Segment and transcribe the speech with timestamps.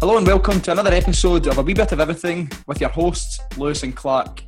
[0.00, 3.38] Hello and welcome to another episode of A Wee Bit of Everything with your hosts,
[3.58, 4.42] Lewis and Clark.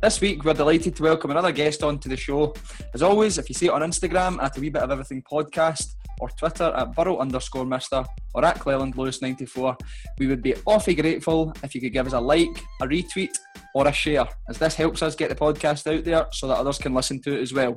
[0.00, 2.54] This week, we're delighted to welcome another guest onto the show.
[2.94, 5.96] As always, if you see it on Instagram at A Wee Bit of Everything Podcast
[6.20, 9.76] or Twitter at Burrow underscore Mister or at Cleland Lewis 94,
[10.18, 13.36] we would be awfully grateful if you could give us a like, a retweet,
[13.74, 16.78] or a share, as this helps us get the podcast out there so that others
[16.78, 17.76] can listen to it as well.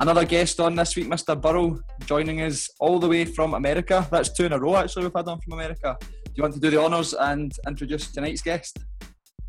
[0.00, 1.40] Another guest on this week, Mr.
[1.40, 4.04] Burrow, joining us all the way from America.
[4.10, 5.96] That's two in a row, actually, we've had on from America.
[6.30, 8.78] Do you want to do the honours and introduce tonight's guest?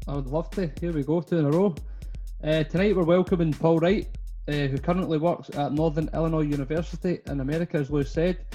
[0.08, 0.72] I would love to.
[0.80, 1.76] Here we go, two in a row.
[2.44, 4.08] Uh, tonight we're welcoming Paul Wright,
[4.48, 8.48] uh, who currently works at Northern Illinois University in America, as Lou said.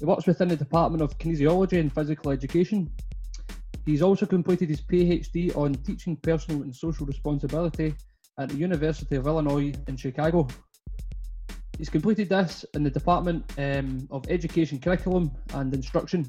[0.00, 2.90] He works within the Department of Kinesiology and Physical Education.
[3.86, 7.94] He's also completed his PhD on teaching personal and social responsibility
[8.40, 10.48] at the University of Illinois in Chicago.
[11.78, 16.26] He's completed this in the Department um, of Education Curriculum and Instruction.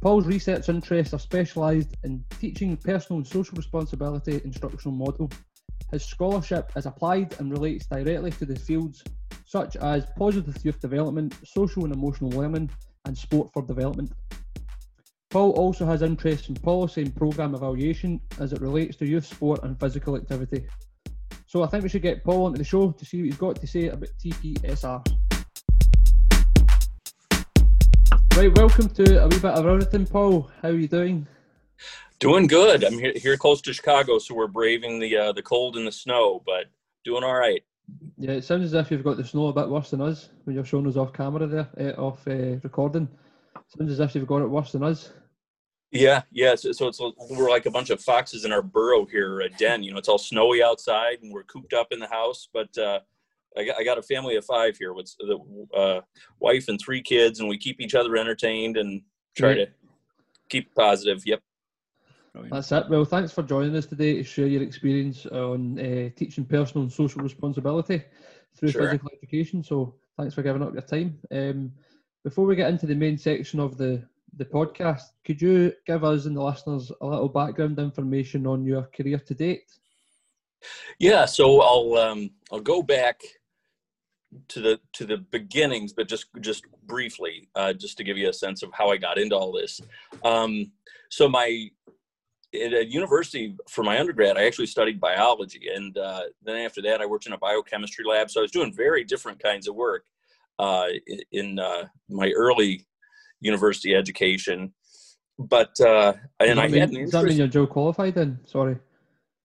[0.00, 5.30] Paul's research interests are specialised in teaching personal and social responsibility instructional model
[5.90, 9.02] his scholarship is applied and relates directly to the fields
[9.44, 12.70] such as positive youth development, social and emotional learning,
[13.06, 14.12] and sport for development.
[15.30, 19.62] Paul also has interests in policy and programme evaluation as it relates to youth sport
[19.64, 20.66] and physical activity.
[21.46, 23.56] So I think we should get Paul onto the show to see what he's got
[23.56, 25.29] to say about TPSR.
[28.36, 30.50] Right, welcome to a wee bit of everything, Paul.
[30.62, 31.26] How are you doing?
[32.20, 32.84] Doing good.
[32.84, 35.92] I'm here, here close to Chicago, so we're braving the uh, the cold and the
[35.92, 36.66] snow, but
[37.04, 37.62] doing all right.
[38.16, 40.54] Yeah, it sounds as if you've got the snow a bit worse than us when
[40.54, 43.08] you're showing us off camera there, uh, off uh, recording.
[43.66, 45.12] Sounds as if you've got it worse than us.
[45.90, 46.54] Yeah, yeah.
[46.54, 49.82] So, so it's we're like a bunch of foxes in our burrow here, a den.
[49.82, 52.48] You know, it's all snowy outside, and we're cooped up in the house.
[52.52, 53.00] But uh,
[53.56, 55.38] I, got, I got a family of five here with the
[55.76, 56.00] uh,
[56.38, 59.02] wife and three kids, and we keep each other entertained and
[59.36, 59.64] try yeah.
[59.64, 59.70] to
[60.48, 61.22] keep positive.
[61.24, 61.40] Yep.
[62.32, 62.54] Brilliant.
[62.54, 62.88] That's it.
[62.88, 66.92] Well, thanks for joining us today to share your experience on uh, teaching personal and
[66.92, 68.04] social responsibility
[68.56, 68.82] through sure.
[68.82, 69.64] physical education.
[69.64, 71.18] So, thanks for giving up your time.
[71.32, 71.72] Um,
[72.22, 76.26] before we get into the main section of the the podcast, could you give us
[76.26, 79.72] and the listeners a little background information on your career to date?
[80.98, 83.20] Yeah, so I'll um, I'll go back
[84.48, 88.32] to the to the beginnings, but just just briefly, uh, just to give you a
[88.32, 89.80] sense of how I got into all this.
[90.24, 90.72] Um,
[91.08, 91.68] so my
[92.54, 97.00] at a university for my undergrad, I actually studied biology, and uh, then after that,
[97.00, 98.30] I worked in a biochemistry lab.
[98.30, 100.04] So I was doing very different kinds of work
[100.58, 100.86] uh,
[101.32, 102.86] in uh, my early
[103.40, 104.72] university education.
[105.38, 108.38] But uh, and I mean, had does that mean you're Joe qualified then?
[108.44, 108.76] Sorry.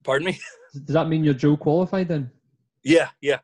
[0.03, 0.39] Pardon me.
[0.73, 2.29] Does that mean you're Joe qualified then?
[2.83, 3.39] Yeah, yeah.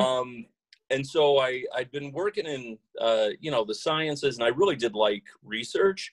[0.00, 0.46] Um,
[0.90, 4.76] and so I I'd been working in uh, you know the sciences, and I really
[4.76, 6.12] did like research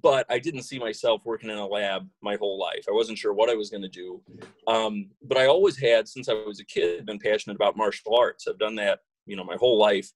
[0.00, 2.84] but I didn't see myself working in a lab my whole life.
[2.88, 4.22] I wasn't sure what I was going to do.
[4.66, 8.46] Um, but I always had, since I was a kid, been passionate about martial arts.
[8.48, 10.10] I've done that, you know, my whole life.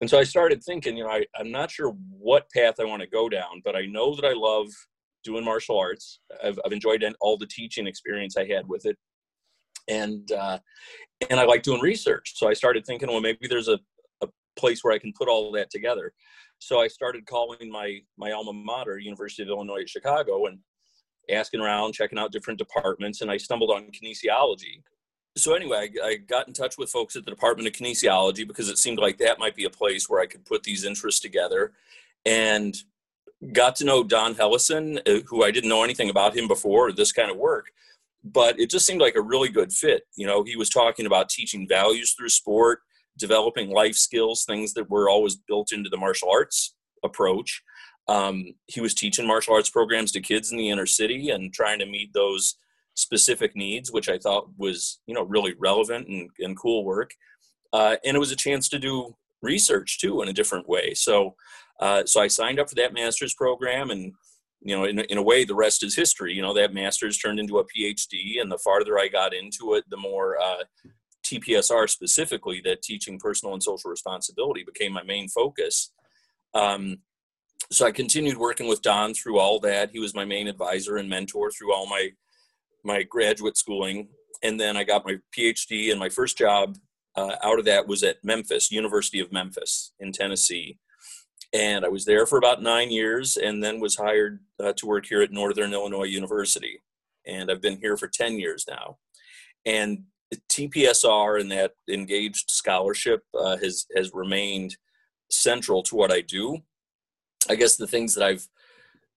[0.00, 3.00] And so I started thinking, you know, I, I'm not sure what path I want
[3.00, 4.68] to go down, but I know that I love
[5.24, 6.20] doing martial arts.
[6.44, 8.98] I've, I've enjoyed all the teaching experience I had with it.
[9.86, 10.58] And, uh,
[11.30, 12.32] and I like doing research.
[12.36, 13.78] So I started thinking, well, maybe there's a,
[14.22, 16.12] a place where I can put all that together.
[16.58, 20.58] So I started calling my my alma mater, University of Illinois at Chicago, and
[21.30, 24.82] asking around, checking out different departments, and I stumbled on kinesiology.
[25.36, 28.68] So anyway, I, I got in touch with folks at the Department of Kinesiology because
[28.68, 31.72] it seemed like that might be a place where I could put these interests together,
[32.26, 32.76] and
[33.52, 37.12] got to know Don Hellison, uh, who I didn't know anything about him before, this
[37.12, 37.70] kind of work
[38.24, 40.02] but it just seemed like a really good fit.
[40.16, 42.80] You know, he was talking about teaching values through sport,
[43.18, 46.74] developing life skills, things that were always built into the martial arts
[47.04, 47.62] approach.
[48.08, 51.78] Um, he was teaching martial arts programs to kids in the inner city and trying
[51.80, 52.56] to meet those
[52.94, 57.10] specific needs, which I thought was you know really relevant and, and cool work.
[57.72, 60.94] Uh, and it was a chance to do research too in a different way.
[60.94, 61.34] So
[61.80, 64.12] uh, so I signed up for that master's program and
[64.60, 67.38] you know in, in a way the rest is history you know that master's turned
[67.38, 70.64] into a phd and the farther i got into it the more uh,
[71.28, 75.92] TPSR specifically, that teaching personal and social responsibility became my main focus.
[76.54, 76.98] Um,
[77.70, 79.90] so I continued working with Don through all that.
[79.90, 82.10] He was my main advisor and mentor through all my
[82.84, 84.08] my graduate schooling,
[84.42, 85.90] and then I got my PhD.
[85.90, 86.78] And my first job
[87.16, 90.78] uh, out of that was at Memphis, University of Memphis in Tennessee,
[91.52, 95.06] and I was there for about nine years, and then was hired uh, to work
[95.06, 96.80] here at Northern Illinois University,
[97.26, 98.98] and I've been here for ten years now.
[99.66, 100.04] And
[100.50, 104.76] TPSR and that engaged scholarship uh, has has remained
[105.30, 106.58] central to what I do.
[107.48, 108.48] I guess the things that I've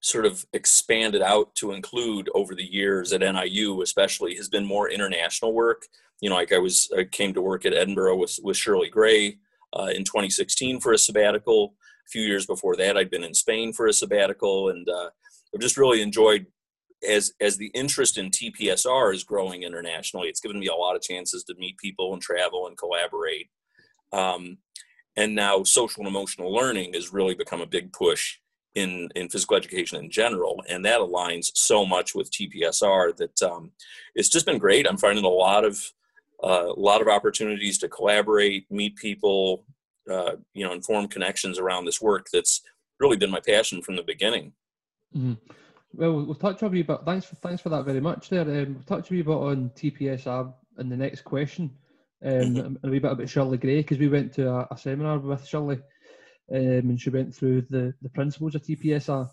[0.00, 4.90] sort of expanded out to include over the years at NIU, especially, has been more
[4.90, 5.86] international work.
[6.20, 9.38] You know, like I was, I came to work at Edinburgh with, with Shirley Gray
[9.72, 11.74] uh, in 2016 for a sabbatical.
[12.06, 15.10] A few years before that, I'd been in Spain for a sabbatical, and uh,
[15.54, 16.46] I've just really enjoyed
[17.08, 20.28] as as the interest in TPSR is growing internationally.
[20.28, 23.48] It's given me a lot of chances to meet people and travel and collaborate.
[24.12, 24.58] Um,
[25.16, 28.38] and now social and emotional learning has really become a big push
[28.74, 33.72] in in physical education in general, and that aligns so much with TPSR that um,
[34.14, 34.86] it's just been great.
[34.88, 35.78] I'm finding a lot of
[36.42, 39.64] uh, a lot of opportunities to collaborate, meet people,
[40.10, 42.26] uh, you know, and form connections around this work.
[42.32, 42.62] That's
[42.98, 44.52] really been my passion from the beginning.
[45.16, 45.34] Mm-hmm.
[45.94, 47.00] Well, we'll touch a wee bit.
[47.04, 48.28] Thanks for thanks for that very much.
[48.28, 51.70] There, um, we'll touch a wee bit on TPSR in the next question,
[52.24, 52.86] um, mm-hmm.
[52.86, 55.80] a wee bit about Shirley Gray because we went to a, a seminar with Shirley
[56.50, 59.28] um, and she went through the, the principles of TPSR.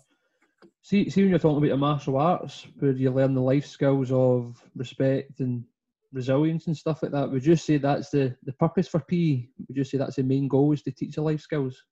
[0.82, 4.10] See, see when you're talking about the martial arts, where you learn the life skills
[4.12, 5.64] of respect and
[6.12, 9.46] resilience and stuff like that, would you say that's the, the purpose for PE?
[9.68, 11.82] Would you say that's the main goal is to teach the life skills?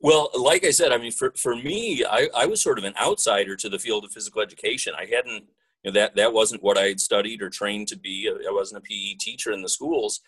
[0.00, 2.94] Well, like I said, I mean, for, for me, I, I was sort of an
[3.00, 4.92] outsider to the field of physical education.
[4.96, 5.44] I hadn't,
[5.82, 8.30] you know, that, that wasn't what I had studied or trained to be.
[8.30, 10.20] I wasn't a PE teacher in the schools.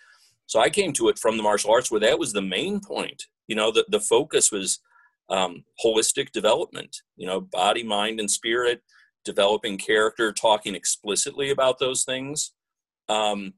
[0.46, 3.24] So I came to it from the martial arts where that was the main point.
[3.46, 4.80] You know, the, the focus was
[5.28, 8.82] um, holistic development, you know, body, mind, and spirit,
[9.24, 12.52] developing character, talking explicitly about those things.
[13.08, 13.54] Um,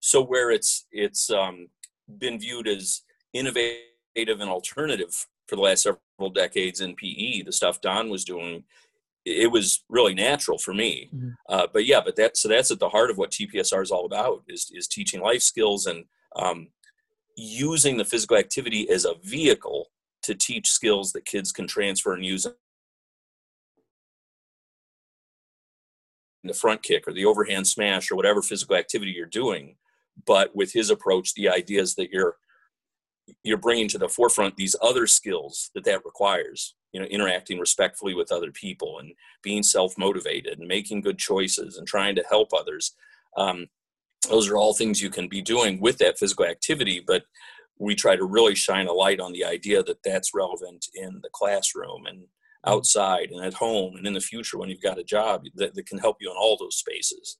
[0.00, 1.68] so where it's it's um,
[2.18, 7.80] been viewed as innovative and alternative for the last several decades in PE, the stuff
[7.80, 8.64] Don was doing,
[9.24, 11.10] it was really natural for me.
[11.14, 11.28] Mm-hmm.
[11.48, 14.06] Uh, but yeah, but that so that's at the heart of what TPSR is all
[14.06, 16.04] about is is teaching life skills and
[16.36, 16.68] um,
[17.36, 19.90] using the physical activity as a vehicle
[20.22, 22.46] to teach skills that kids can transfer and use
[26.44, 29.76] the front kick or the overhand smash or whatever physical activity you're doing
[30.26, 32.36] but with his approach the idea is that you're
[33.44, 38.14] you're bringing to the forefront these other skills that that requires you know interacting respectfully
[38.14, 39.12] with other people and
[39.42, 42.94] being self-motivated and making good choices and trying to help others
[43.36, 43.66] um,
[44.28, 47.22] those are all things you can be doing with that physical activity but
[47.78, 51.30] we try to really shine a light on the idea that that's relevant in the
[51.32, 52.24] classroom and
[52.66, 55.86] outside and at home and in the future when you've got a job that, that
[55.86, 57.38] can help you in all those spaces.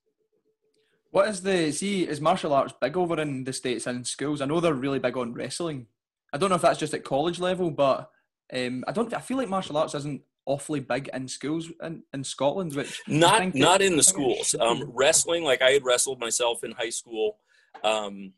[1.11, 4.41] What is the see is martial arts big over in the states and in schools?
[4.41, 5.87] I know they're really big on wrestling.
[6.33, 8.09] I don't know if that's just at college level but
[8.53, 12.23] um, i don't i feel like martial arts isn't awfully big in schools in, in
[12.23, 14.55] Scotland, which not not in the schools.
[14.59, 17.37] Um, wrestling, like I had wrestled myself in high school,
[17.83, 18.33] um,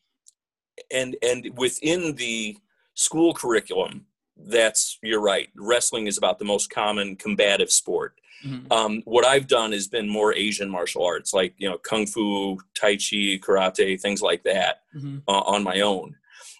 [0.91, 2.57] and and within the
[2.93, 4.05] school curriculum,
[4.37, 5.49] that's you're right.
[5.55, 8.19] Wrestling is about the most common combative sport.
[8.45, 8.71] Mm-hmm.
[8.71, 12.57] Um, what I've done has been more Asian martial arts, like you know kung fu,
[12.75, 15.19] tai chi, karate, things like that, mm-hmm.
[15.27, 16.15] uh, on my own.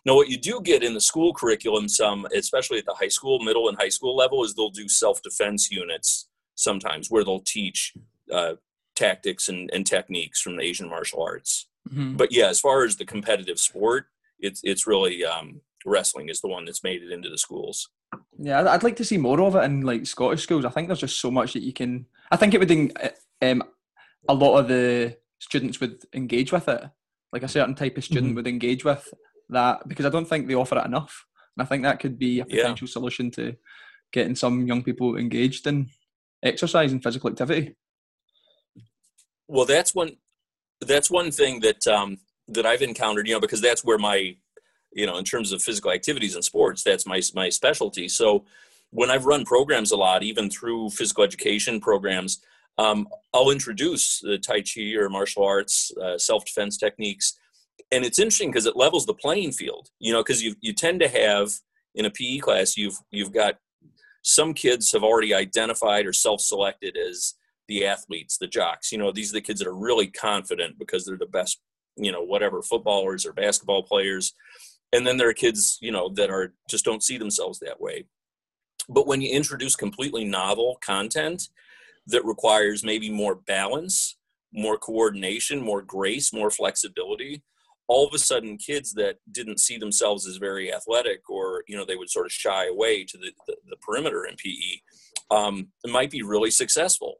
[0.05, 3.39] Now, what you do get in the school curriculum, some, especially at the high school,
[3.39, 7.93] middle, and high school level, is they'll do self defense units sometimes where they'll teach
[8.31, 8.53] uh,
[8.95, 11.67] tactics and, and, techniques from the Asian martial arts.
[11.89, 12.15] Mm-hmm.
[12.15, 14.07] But yeah, as far as the competitive sport,
[14.39, 17.89] it's it's really um, wrestling is the one that's made it into the schools.
[18.37, 20.65] Yeah, I'd like to see more of it in like Scottish schools.
[20.65, 22.05] I think there's just so much that you can.
[22.31, 23.13] I think it would.
[23.41, 23.63] Um,
[24.27, 26.81] a lot of the students would engage with it.
[27.31, 28.35] Like a certain type of student mm-hmm.
[28.35, 29.13] would engage with
[29.49, 31.25] that because I don't think they offer it enough.
[31.55, 32.91] And I think that could be a potential yeah.
[32.91, 33.55] solution to
[34.11, 35.89] getting some young people engaged in
[36.43, 37.75] exercise and physical activity.
[39.47, 40.17] Well, that's one.
[40.81, 43.27] That's one thing that um, that I've encountered.
[43.27, 44.37] You know, because that's where my,
[44.95, 48.07] you know, in terms of physical activities and sports, that's my my specialty.
[48.07, 48.45] So
[48.89, 52.39] when I've run programs a lot, even through physical education programs,
[52.77, 57.37] um, I'll introduce the Tai Chi or martial arts, uh, self defense techniques
[57.91, 60.99] and it's interesting because it levels the playing field you know because you you tend
[60.99, 61.51] to have
[61.93, 63.55] in a PE class you've you've got
[64.21, 67.35] some kids have already identified or self-selected as
[67.67, 71.05] the athletes the jocks you know these are the kids that are really confident because
[71.05, 71.59] they're the best
[71.97, 74.33] you know whatever footballers or basketball players
[74.95, 78.05] and then there are kids you know that are just don't see themselves that way.
[78.87, 81.49] But when you introduce completely novel content
[82.07, 84.17] that requires maybe more balance
[84.53, 87.43] more coordination more grace more flexibility
[87.87, 91.85] all of a sudden kids that didn't see themselves as very athletic or you know
[91.85, 94.51] they would sort of shy away to the, the, the perimeter in pe
[95.31, 97.15] um, might be really successful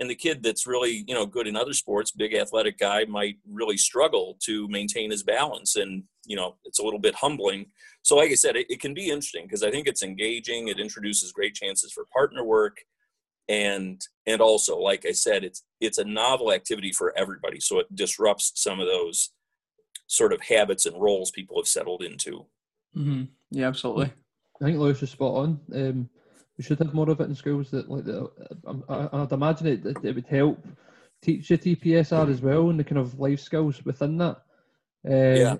[0.00, 3.36] and the kid that's really you know good in other sports big athletic guy might
[3.48, 7.66] really struggle to maintain his balance and you know it's a little bit humbling.
[8.02, 10.80] So like i said it, it can be interesting because i think it's engaging it
[10.80, 12.78] introduces great chances for partner work
[13.48, 17.94] and and also like i said it's it's a novel activity for everybody so it
[17.94, 19.30] disrupts some of those
[20.12, 22.44] sort of habits and roles people have settled into.
[22.96, 23.24] Mm-hmm.
[23.50, 24.12] yeah absolutely.
[24.60, 25.60] I think lewis is spot on.
[25.74, 26.10] Um,
[26.56, 28.30] we should have more of it in schools that like the,
[28.88, 30.64] I, would imagine it, it would help
[31.22, 34.42] teach you tpsr as well and the kind of life skills within that
[35.08, 35.56] uh, yeah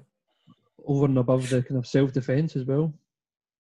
[0.85, 2.93] over and above the kind of self-defense as well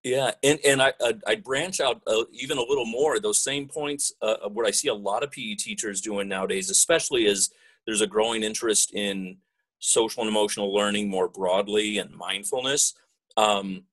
[0.04, 3.20] yeah, and and I I'd, I'd branch out uh, even a little more.
[3.20, 7.26] Those same points, uh, what I see a lot of PE teachers doing nowadays, especially
[7.26, 7.50] as
[7.86, 9.36] there's a growing interest in
[9.78, 12.94] social and emotional learning more broadly and mindfulness.
[13.36, 13.84] Um,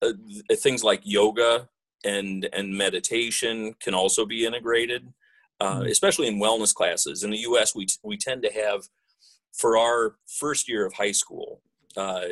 [0.00, 0.12] uh,
[0.56, 1.68] things like yoga
[2.04, 5.12] and and meditation can also be integrated,
[5.60, 5.86] uh, mm-hmm.
[5.86, 7.22] especially in wellness classes.
[7.22, 8.88] In the U.S., we we tend to have
[9.52, 11.60] for our first year of high school,
[11.96, 12.22] uh,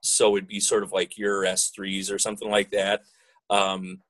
[0.00, 3.02] so it'd be sort of like your S3s or something like that.
[3.48, 4.02] Um,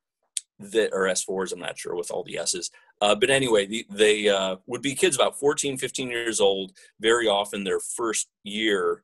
[0.59, 2.69] that or S4s, I'm not sure with all the S's.
[3.01, 6.73] Uh, but anyway, the, they uh, would be kids about 14, 15 years old.
[6.99, 9.03] Very often, their first year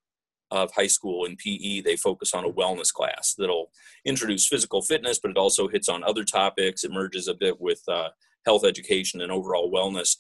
[0.52, 3.72] of high school in PE, they focus on a wellness class that'll
[4.06, 6.84] introduce physical fitness, but it also hits on other topics.
[6.84, 8.10] It merges a bit with uh,
[8.46, 10.16] health education and overall wellness.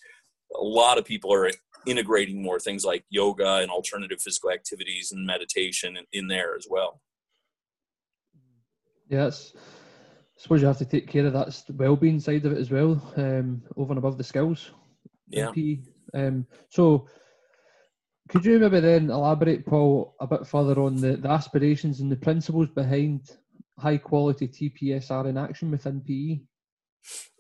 [0.55, 1.49] A lot of people are
[1.85, 7.01] integrating more things like yoga and alternative physical activities and meditation in there as well.
[9.09, 9.53] Yes.
[9.55, 13.01] I suppose you have to take care of that well-being side of it as well,
[13.15, 14.71] um, over and above the skills.
[15.29, 15.51] Yeah.
[16.13, 17.07] Um, so,
[18.27, 22.15] could you maybe then elaborate, Paul, a bit further on the, the aspirations and the
[22.15, 23.37] principles behind
[23.79, 26.39] high quality TPSR in action within PE?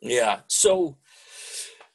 [0.01, 0.41] Yeah.
[0.47, 0.97] So,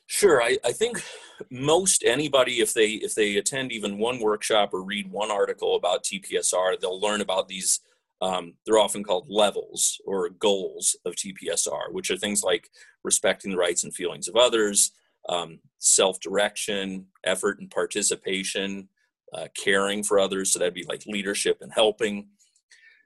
[0.06, 0.42] sure.
[0.42, 1.02] I, I think
[1.50, 6.04] most anybody if they if they attend even one workshop or read one article about
[6.04, 7.80] tpsr they'll learn about these
[8.20, 12.70] um, they're often called levels or goals of tpsr which are things like
[13.02, 14.92] respecting the rights and feelings of others
[15.28, 18.88] um, self-direction effort and participation
[19.32, 20.52] uh, caring for others.
[20.52, 22.28] So that'd be like leadership and helping.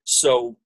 [0.04, 0.56] So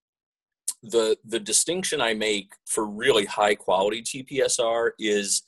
[0.83, 5.43] the the distinction i make for really high quality tpsr is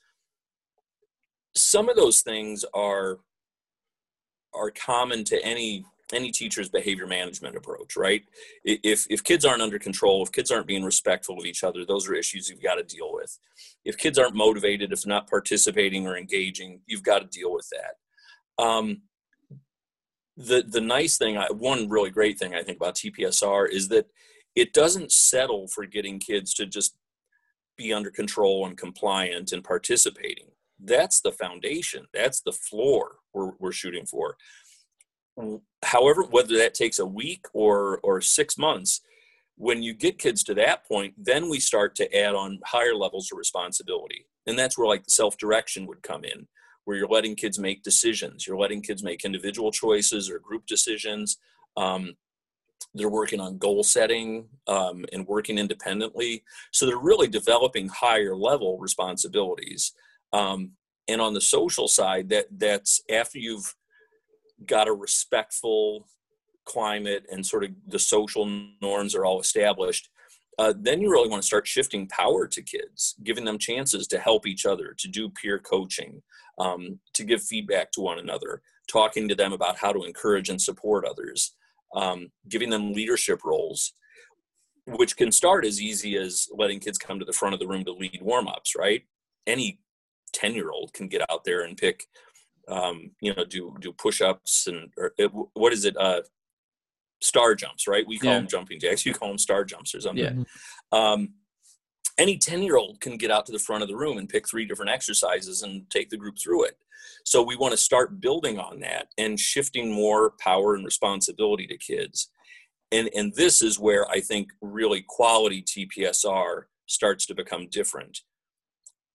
[1.54, 3.18] some of those things are
[4.54, 8.23] are common to any any teacher's behavior management approach right?
[8.64, 12.09] If if kids aren't under control if kids aren't being respectful of each other those
[12.09, 13.38] are issues you've got to deal with.
[13.85, 18.62] If kids aren't motivated if not participating or engaging you've got to deal with that.
[18.62, 19.02] Um,
[20.37, 24.07] the the nice thing I, one really great thing i think about tpsr is that
[24.54, 26.97] it doesn't settle for getting kids to just
[27.76, 30.49] be under control and compliant and participating.
[30.78, 32.07] That's the foundation.
[32.12, 34.37] That's the floor we're, we're shooting for
[35.82, 39.00] however whether that takes a week or or six months
[39.56, 43.30] when you get kids to that point then we start to add on higher levels
[43.30, 44.26] of responsibility.
[44.46, 46.48] And that's where like the self-direction would come in
[46.84, 48.46] where you're letting kids make decisions.
[48.46, 51.38] You're letting kids make individual choices or group decisions.
[51.76, 52.14] Um,
[52.94, 56.42] they're working on goal setting um, and working independently.
[56.72, 59.92] So they're really developing higher level responsibilities.
[60.32, 60.72] Um,
[61.08, 63.74] and on the social side, that that's after you've
[64.66, 66.07] got a respectful
[66.64, 68.47] climate and sort of the social
[68.81, 70.09] norms are all established,
[70.59, 74.19] uh, then you really want to start shifting power to kids, giving them chances to
[74.19, 76.23] help each other, to do peer coaching,
[76.59, 80.61] um, to give feedback to one another, talking to them about how to encourage and
[80.61, 81.54] support others,
[81.97, 83.95] um, giving them leadership roles,
[84.87, 87.85] which can start as easy as letting kids come to the front of the room
[87.85, 89.02] to lead warm ups, right?
[89.47, 89.81] Any
[90.33, 92.04] 10 year old can get out there and pick
[92.69, 96.23] um, you know do do push-ups and or it, what is it uh
[97.21, 98.07] star jumps right?
[98.07, 98.38] We call yeah.
[98.38, 99.07] them jumping jacks.
[99.07, 100.47] You call them star jumps or something.
[100.92, 101.12] Yeah.
[101.12, 101.35] um,
[102.19, 104.49] any 10 year old can get out to the front of the room and pick
[104.49, 106.76] three different exercises and take the group through it.
[107.25, 111.76] So we want to start building on that and shifting more power and responsibility to
[111.76, 112.28] kids.
[112.90, 118.21] And and this is where i think really quality tpsr starts to become different.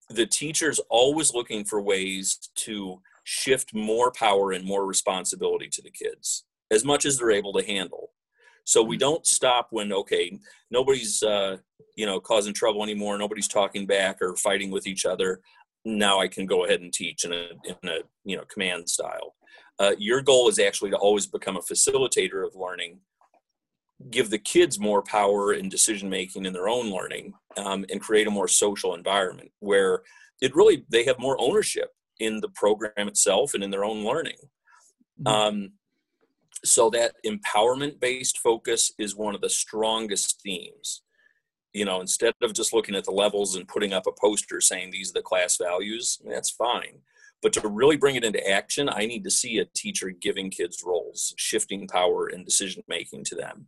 [0.09, 5.91] The teacher's always looking for ways to shift more power and more responsibility to the
[5.91, 8.11] kids as much as they're able to handle.
[8.63, 9.01] So we mm-hmm.
[9.01, 10.39] don't stop when okay
[10.71, 11.57] nobody's uh,
[11.97, 15.41] you know causing trouble anymore nobody's talking back or fighting with each other.
[15.83, 19.35] Now i can go ahead and teach in a, in a you know command style.
[19.77, 22.99] Uh, your goal is actually to always become a facilitator of learning
[24.09, 28.27] give the kids more power in decision making in their own learning um, and create
[28.27, 30.01] a more social environment where
[30.41, 34.37] it really they have more ownership in the program itself and in their own learning.
[35.21, 35.27] Mm-hmm.
[35.27, 35.71] Um,
[36.63, 41.01] so that empowerment based focus is one of the strongest themes
[41.73, 44.89] you know instead of just looking at the levels and putting up a poster saying
[44.89, 46.99] these are the class values that's fine
[47.41, 50.83] but to really bring it into action i need to see a teacher giving kids
[50.85, 53.67] roles shifting power and decision making to them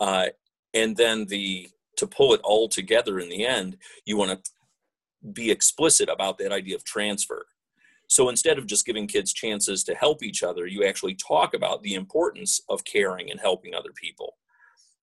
[0.00, 0.26] uh,
[0.74, 4.50] and then the to pull it all together in the end you want to
[5.32, 7.46] be explicit about that idea of transfer
[8.12, 11.82] so instead of just giving kids chances to help each other, you actually talk about
[11.82, 14.36] the importance of caring and helping other people.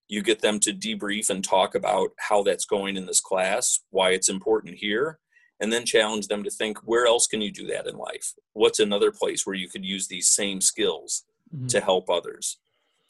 [0.07, 4.11] You get them to debrief and talk about how that's going in this class, why
[4.11, 5.17] it's important here,
[5.59, 8.35] and then challenge them to think where else can you do that in life?
[8.53, 11.65] What's another place where you could use these same skills mm-hmm.
[11.65, 12.59] to help others?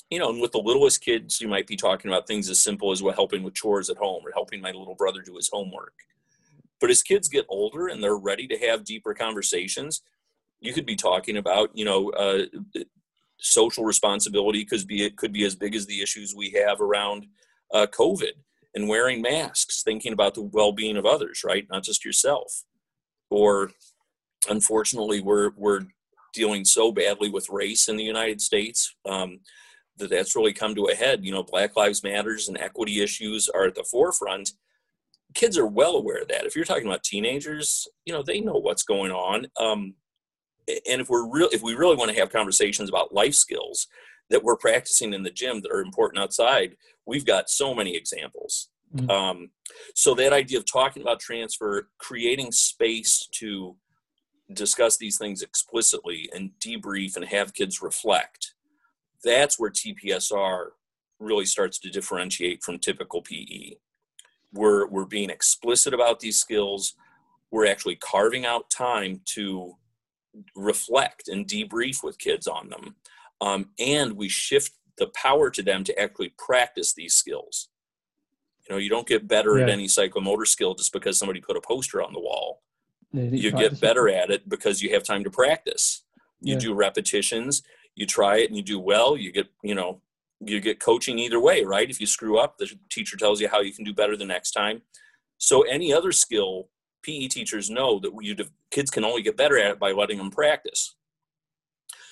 [0.09, 2.93] You know, and with the littlest kids, you might be talking about things as simple
[2.93, 5.93] as helping with chores at home or helping my little brother do his homework
[6.79, 10.01] but as kids get older and they're ready to have deeper conversations,
[10.59, 12.45] you could be talking about, you know, uh,
[13.39, 17.25] social responsibility could be it could be as big as the issues we have around
[17.73, 18.33] uh, COVID
[18.75, 22.63] and wearing masks, thinking about the well-being of others, right, not just yourself.
[23.29, 23.71] Or,
[24.49, 25.85] unfortunately, we're we're
[26.33, 29.39] dealing so badly with race in the United States um,
[29.97, 31.25] that that's really come to a head.
[31.25, 34.51] You know, Black Lives Matters and equity issues are at the forefront,
[35.33, 36.45] kids are well aware of that.
[36.45, 39.47] If you're talking about teenagers, you know, they know what's going on.
[39.59, 39.95] Um,
[40.67, 43.87] and if we're real, if we really want to have conversations about life skills
[44.29, 48.69] that we're practicing in the gym that are important outside, we've got so many examples.
[48.95, 49.09] Mm-hmm.
[49.09, 49.49] Um,
[49.95, 53.75] so that idea of talking about transfer, creating space to
[54.53, 58.53] discuss these things explicitly and debrief and have kids reflect,
[59.23, 60.69] that's where TPSR
[61.19, 63.75] really starts to differentiate from typical PE
[64.53, 66.95] we're we're being explicit about these skills.
[67.51, 69.75] We're actually carving out time to
[70.55, 72.95] reflect and debrief with kids on them.
[73.41, 77.69] Um, and we shift the power to them to actually practice these skills.
[78.67, 79.63] You know you don't get better yeah.
[79.63, 82.61] at any psychomotor skill just because somebody put a poster on the wall.
[83.11, 86.03] You get better at it because you have time to practice.
[86.41, 86.59] You yeah.
[86.59, 87.63] do repetitions
[87.99, 90.01] you try it and you do well you get you know
[90.39, 91.89] you get coaching either way, right?
[91.89, 94.51] If you screw up, the teacher tells you how you can do better the next
[94.51, 94.81] time.
[95.37, 96.69] So any other skill,
[97.03, 98.35] PE teachers know that you
[98.71, 100.95] kids can only get better at it by letting them practice.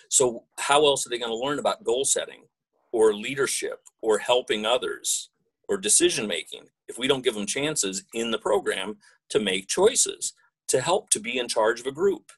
[0.10, 2.44] So how else are they going to learn about goal setting
[2.92, 5.30] or leadership or helping others
[5.68, 8.98] or decision making if we don't give them chances in the program
[9.30, 10.34] to make choices,
[10.70, 12.32] to help to be in charge of a group,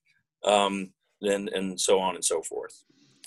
[0.44, 2.84] um, and and so on and so forth.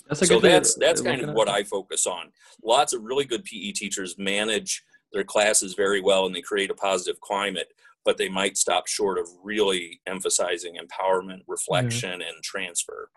[0.07, 2.31] That's so that's that's kind of what I focus on.
[2.63, 6.75] Lots of really good PE teachers manage their classes very well and they create a
[6.75, 7.71] positive climate,
[8.03, 12.21] but they might stop short of really emphasizing empowerment, reflection, mm-hmm.
[12.21, 13.09] and transfer.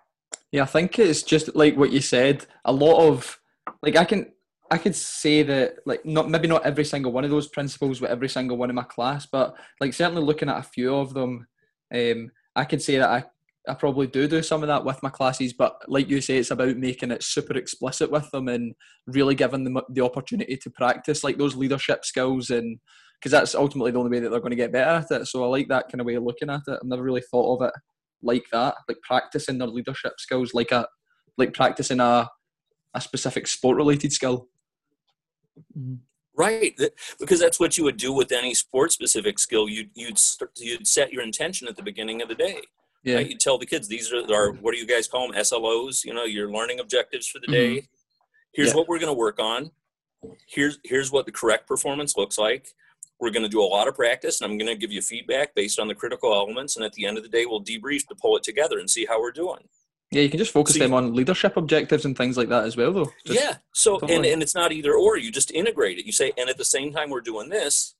[0.53, 2.46] Yeah, I think it's just like what you said.
[2.64, 3.40] A lot of
[3.83, 4.33] like I can
[4.70, 8.11] I could say that like not maybe not every single one of those principles with
[8.11, 11.46] every single one in my class, but like certainly looking at a few of them,
[11.94, 13.25] um, I could say that I
[13.68, 16.50] I probably do do some of that with my classes, but like you say, it's
[16.50, 18.74] about making it super explicit with them and
[19.07, 22.79] really giving them the opportunity to practice like those leadership skills and
[23.18, 25.26] because that's ultimately the only way that they're going to get better at it.
[25.26, 26.79] So I like that kind of way of looking at it.
[26.81, 27.74] I've never really thought of it
[28.22, 30.87] like that, like practicing their leadership skills, like a
[31.38, 32.29] like practicing a
[32.94, 34.48] a specific sport related skill.
[35.76, 35.94] Mm-hmm.
[36.38, 36.79] Right,
[37.18, 39.68] because that's what you would do with any sport specific skill.
[39.68, 40.20] You'd you'd
[40.57, 42.61] you'd set your intention at the beginning of the day
[43.07, 43.21] yeah.
[43.21, 45.40] You tell the kids these are, are what do you guys call them?
[45.40, 46.05] SLOs.
[46.05, 47.77] You know, your learning objectives for the day.
[47.77, 47.87] Mm-hmm.
[48.53, 48.75] Here's yeah.
[48.75, 49.71] what we're going to work on.
[50.49, 52.69] Here's here's what the correct performance looks like.
[53.21, 55.55] We're going to do a lot of practice, and I'm going to give you feedback
[55.55, 56.77] based on the critical elements.
[56.77, 59.07] And at the end of the day, we'll debrief to pull it together and see
[59.07, 59.69] how we're doing.
[60.11, 62.77] Yeah, you can just focus so them on leadership objectives and things like that as
[62.77, 63.12] well, though.
[63.25, 63.57] Just yeah.
[63.73, 65.16] So, and, and it's not either or.
[65.16, 66.07] You just integrate it.
[66.07, 67.95] You say, and at the same time we're doing this,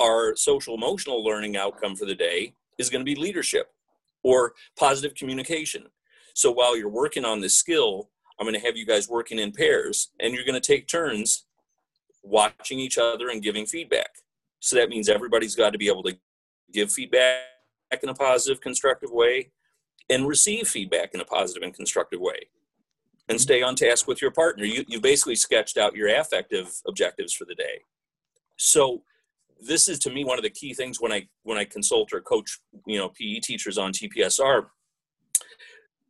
[0.00, 3.73] our social emotional learning outcome for the day is going to be leadership
[4.24, 5.84] or positive communication.
[6.34, 9.52] So while you're working on this skill, I'm going to have you guys working in
[9.52, 11.44] pairs and you're going to take turns
[12.24, 14.10] watching each other and giving feedback.
[14.58, 16.16] So that means everybody's got to be able to
[16.72, 17.38] give feedback
[18.02, 19.52] in a positive, constructive way
[20.10, 22.48] and receive feedback in a positive and constructive way
[23.28, 24.64] and stay on task with your partner.
[24.64, 27.82] You, you basically sketched out your affective objectives for the day.
[28.56, 29.02] So
[29.66, 32.20] this is to me one of the key things when I when I consult or
[32.20, 34.66] coach you know PE teachers on TPSR.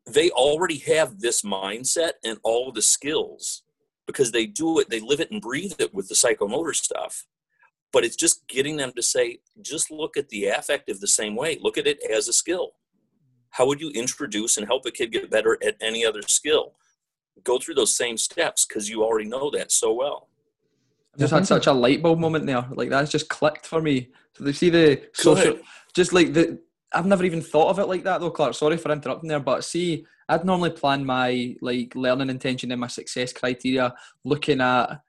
[0.06, 3.62] They already have this mindset and all the skills
[4.06, 7.26] because they do it, they live it and breathe it with the psychomotor stuff.
[7.92, 11.58] But it's just getting them to say, just look at the affective the same way.
[11.60, 12.72] Look at it as a skill.
[13.50, 16.74] how would you introduce and help a kid get better at any other skill?
[17.44, 20.28] Go through those same steps because you already know that so well.
[21.14, 22.66] I just had such a light bulb moment there.
[22.72, 24.10] Like that's just clicked for me.
[24.36, 25.58] So they see the social,
[25.94, 26.60] just like the.
[26.92, 28.54] I've never even thought of it like that though, Clark.
[28.54, 32.86] Sorry for interrupting there, but see, I'd normally plan my like learning intention and my
[32.86, 35.00] success criteria looking at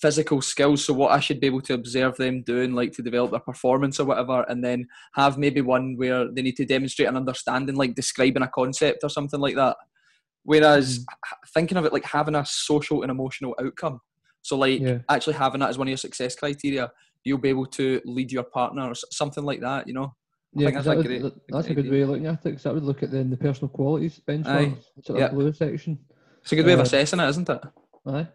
[0.00, 3.30] physical skills, so what I should be able to observe them doing, like to develop
[3.30, 7.16] their performance or whatever, and then have maybe one where they need to demonstrate an
[7.16, 9.76] understanding, like describing a concept or something like that.
[10.42, 11.36] Whereas mm-hmm.
[11.54, 14.00] thinking of it like having a social and emotional outcome,
[14.44, 14.98] so like yeah.
[15.08, 16.92] actually having that as one of your success criteria,
[17.24, 19.88] you'll be able to lead your partner or something like that.
[19.88, 20.14] You know.
[20.56, 22.44] Yeah, that's, that would, great, that's a good way of looking at it.
[22.44, 25.98] Because that would look at the, the personal qualities benchmark, sort of blue section.
[26.42, 27.60] It's a good way uh, of assessing it, isn't it?
[28.06, 28.28] Aye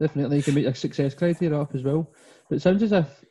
[0.00, 0.38] definitely.
[0.38, 2.10] You can make a success criteria up as well.
[2.48, 3.24] But it sounds as if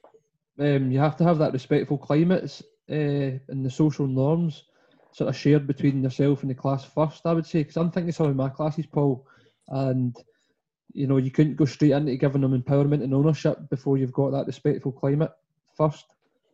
[0.60, 4.64] um, you have to have that respectful climate uh, and the social norms
[5.12, 7.60] sort of shared between yourself and the class first, I would say.
[7.60, 9.26] Because I'm thinking some of my classes, Paul,
[9.70, 10.16] and
[10.96, 14.32] you know, you couldn't go straight into giving them empowerment and ownership before you've got
[14.32, 15.32] that respectful climate
[15.76, 16.06] first.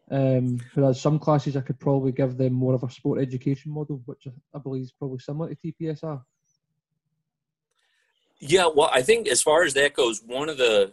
[0.09, 4.01] Um, whereas some classes, I could probably give them more of a sport education model,
[4.05, 6.21] which I believe is probably similar to TPSR.
[8.39, 10.91] Yeah, well, I think as far as that goes, one of the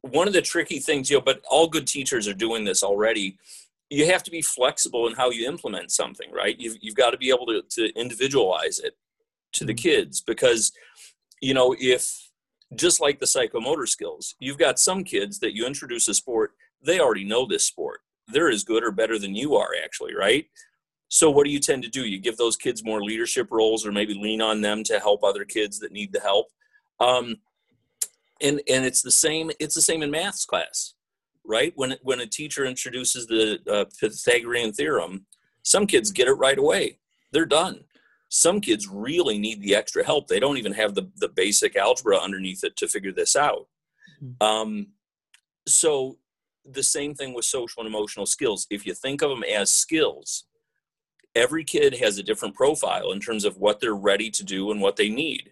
[0.00, 3.36] one of the tricky things, you know, but all good teachers are doing this already.
[3.90, 6.58] You have to be flexible in how you implement something, right?
[6.58, 8.96] You've you've got to be able to to individualize it
[9.52, 9.88] to the mm-hmm.
[9.88, 10.72] kids because
[11.42, 12.30] you know if
[12.74, 16.52] just like the psychomotor skills, you've got some kids that you introduce a sport,
[16.82, 18.00] they already know this sport.
[18.28, 20.46] They're as good or better than you are, actually, right?
[21.08, 22.06] So what do you tend to do?
[22.06, 25.44] You give those kids more leadership roles, or maybe lean on them to help other
[25.44, 26.46] kids that need the help.
[27.00, 27.36] Um,
[28.40, 29.50] and and it's the same.
[29.60, 30.94] It's the same in maths class,
[31.44, 31.72] right?
[31.76, 35.26] When when a teacher introduces the uh, Pythagorean theorem,
[35.62, 36.98] some kids get it right away.
[37.30, 37.84] They're done.
[38.34, 40.26] Some kids really need the extra help.
[40.26, 43.68] They don't even have the the basic algebra underneath it to figure this out.
[44.24, 44.42] Mm-hmm.
[44.42, 44.86] Um,
[45.68, 46.16] so
[46.64, 48.66] the same thing with social and emotional skills.
[48.70, 50.44] If you think of them as skills,
[51.34, 54.80] every kid has a different profile in terms of what they're ready to do and
[54.80, 55.50] what they need.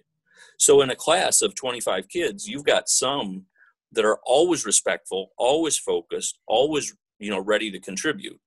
[0.57, 3.45] So in a class of 25 kids, you've got some
[3.93, 8.41] that are always respectful, always focused, always, you know, ready to contribute.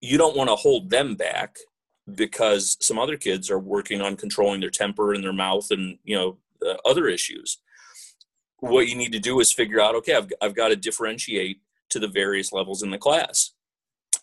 [0.00, 1.58] You don't want to hold them back
[2.14, 6.16] because some other kids are working on controlling their temper and their mouth and, you
[6.16, 7.58] know, uh, other issues.
[8.60, 11.98] What you need to do is figure out, okay, I've, I've got to differentiate to
[11.98, 13.52] the various levels in the class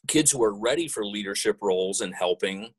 [0.08, 2.74] kids who are ready for leadership roles and helping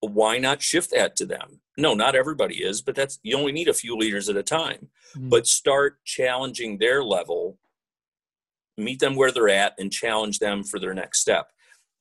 [0.00, 3.68] why not shift that to them no not everybody is but that's you only need
[3.68, 5.28] a few leaders at a time mm-hmm.
[5.28, 7.56] but start challenging their level
[8.76, 11.52] meet them where they're at and challenge them for their next step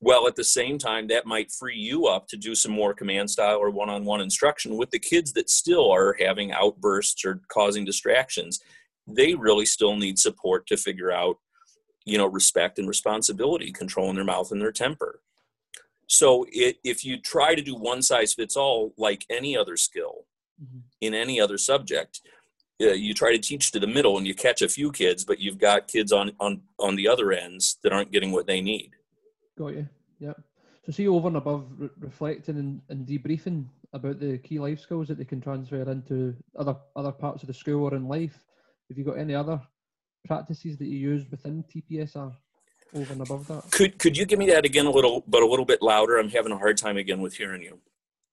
[0.01, 3.29] well at the same time that might free you up to do some more command
[3.29, 8.59] style or one-on-one instruction with the kids that still are having outbursts or causing distractions.
[9.07, 11.37] They really still need support to figure out
[12.05, 15.21] you know respect and responsibility controlling their mouth and their temper.
[16.07, 20.25] So it, if you try to do one size fits all like any other skill
[20.61, 20.79] mm-hmm.
[21.01, 22.21] in any other subject
[22.81, 25.39] uh, you try to teach to the middle and you catch a few kids but
[25.39, 28.91] you've got kids on on on the other ends that aren't getting what they need
[29.59, 29.87] got you
[30.19, 30.33] yeah
[30.85, 35.07] so see over and above re- reflecting and, and debriefing about the key life skills
[35.07, 38.43] that they can transfer into other other parts of the school or in life
[38.89, 39.61] have you got any other
[40.25, 42.33] practices that you use within TPSR
[42.93, 43.69] over and above that?
[43.71, 46.17] Could could you give me that again a little, but a little bit louder?
[46.17, 47.79] I'm having a hard time again with hearing you.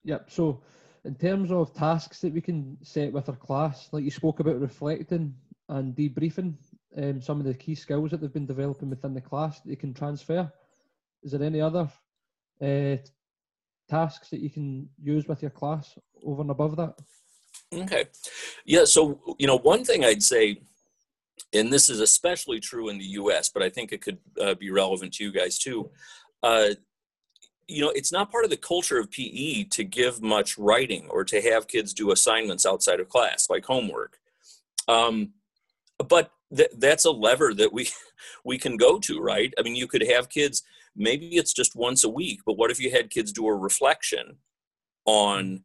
[0.05, 0.31] Yep.
[0.31, 0.63] So,
[1.05, 4.61] in terms of tasks that we can set with our class, like you spoke about
[4.61, 5.35] reflecting
[5.69, 6.55] and debriefing,
[6.97, 9.77] um, some of the key skills that they've been developing within the class that they
[9.77, 10.51] can transfer.
[11.27, 11.91] Is there any other
[12.63, 12.97] uh,
[13.91, 16.95] tasks that you can use with your class over and above that?
[17.75, 18.07] Okay.
[18.65, 18.85] Yeah.
[18.85, 20.61] So, you know, one thing I'd say
[21.53, 24.71] and this is especially true in the US, but I think it could uh, be
[24.71, 25.91] relevant to you guys too.
[26.43, 26.71] Uh,
[27.69, 31.25] you know, it's not part of the culture of PE to give much writing or
[31.25, 34.19] to have kids do assignments outside of class, like homework.
[34.87, 35.33] Um,
[36.09, 37.89] but th- that's a lever that we
[38.45, 39.53] we can go to, right?
[39.59, 40.63] I mean, you could have kids.
[40.97, 44.39] Maybe it's just once a week, but what if you had kids do a reflection
[45.05, 45.65] on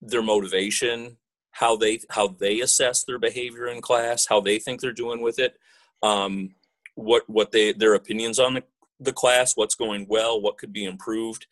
[0.00, 1.16] their motivation,
[1.52, 5.38] how they how they assess their behavior in class, how they think they're doing with
[5.38, 5.54] it,
[6.02, 6.54] um,
[6.94, 8.64] what what they their opinions on the,
[9.00, 11.46] the class, what's going well, what could be improved,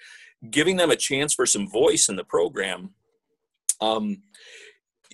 [0.50, 2.90] giving them a chance for some voice in the program.
[3.80, 4.22] Um,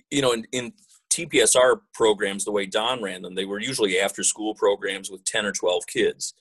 [0.09, 0.73] you know, in, in
[1.09, 5.45] TPSR programs, the way Don ran them, they were usually after school programs with 10
[5.45, 6.33] or 12 kids.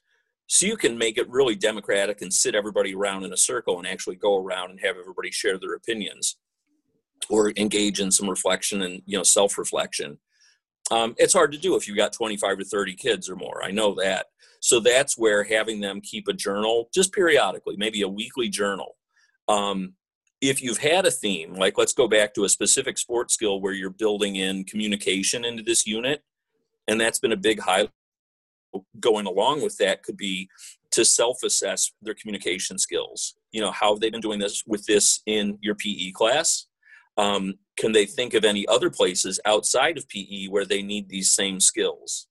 [0.46, 3.86] So you can make it really democratic and sit everybody around in a circle and
[3.86, 6.36] actually go around and have everybody share their opinions
[7.28, 10.18] or engage in some reflection and you know self-reflection.
[10.90, 13.62] Um, it's hard to do if you've got 25 or 30 kids or more.
[13.64, 14.26] I know that.
[14.60, 18.96] So that's where having them keep a journal just periodically, maybe a weekly journal.
[19.48, 19.94] Um,
[20.40, 23.72] if you've had a theme, like let's go back to a specific sports skill where
[23.72, 26.22] you're building in communication into this unit,
[26.86, 27.90] and that's been a big highlight
[29.00, 30.48] going along with that could be
[30.92, 33.34] to self-assess their communication skills.
[33.52, 36.66] You know how have they been doing this with this in your pe class?
[37.16, 41.32] Um, can they think of any other places outside of pe where they need these
[41.32, 42.28] same skills?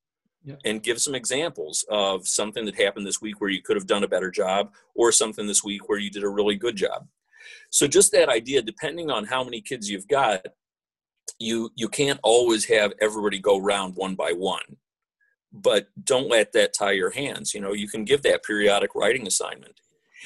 [0.48, 0.58] Yeah.
[0.64, 4.04] and give some examples of something that happened this week where you could have done
[4.04, 7.08] a better job or something this week where you did a really good job.
[7.72, 10.46] So just that idea depending on how many kids you've got
[11.40, 14.78] you you can't always have everybody go round one by one
[15.56, 17.54] but don't let that tie your hands.
[17.54, 19.80] You know you can give that periodic writing assignment.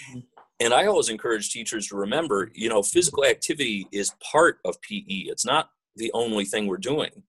[0.09, 0.19] Mm-hmm.
[0.61, 5.03] and i always encourage teachers to remember you know physical activity is part of pe
[5.33, 7.23] it's not the only thing we're doing.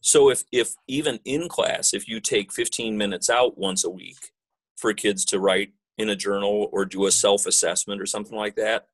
[0.00, 4.32] So if if even in class if you take 15 minutes out once a week
[4.76, 8.86] for kids to write in a journal or do a self-assessment or something like that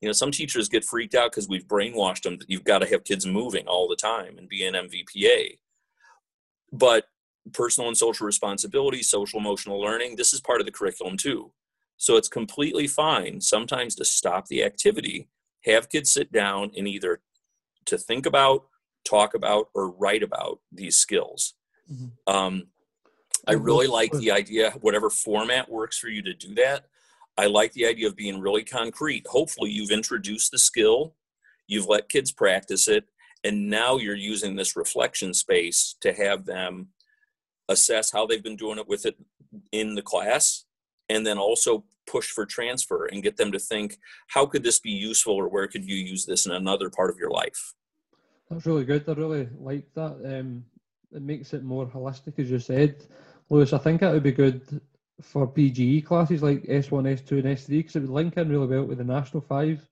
[0.00, 2.86] you know some teachers get freaked out because we've brainwashed them that you've got to
[2.86, 5.58] have kids moving all the time and be an mvpa
[6.72, 7.06] but
[7.52, 11.50] personal and social responsibility social emotional learning this is part of the curriculum too
[11.96, 15.28] so it's completely fine sometimes to stop the activity
[15.64, 17.20] have kids sit down and either
[17.84, 18.66] to think about
[19.04, 21.54] talk about or write about these skills
[21.90, 22.34] mm-hmm.
[22.34, 22.64] um,
[23.46, 26.86] i really like the idea whatever format works for you to do that
[27.38, 29.24] I like the idea of being really concrete.
[29.28, 31.14] Hopefully, you've introduced the skill,
[31.68, 33.04] you've let kids practice it,
[33.44, 36.88] and now you're using this reflection space to have them
[37.68, 39.16] assess how they've been doing it with it
[39.72, 40.64] in the class,
[41.08, 44.90] and then also push for transfer and get them to think, how could this be
[44.90, 47.74] useful, or where could you use this in another part of your life?
[48.50, 49.04] That's really good.
[49.08, 50.16] I really like that.
[50.24, 50.64] Um,
[51.12, 53.04] it makes it more holistic, as you said.
[53.50, 54.80] Lewis, I think it would be good
[55.22, 58.84] for BGE classes like S1, S2, and S3 because it would link in really well
[58.84, 59.86] with the National Five,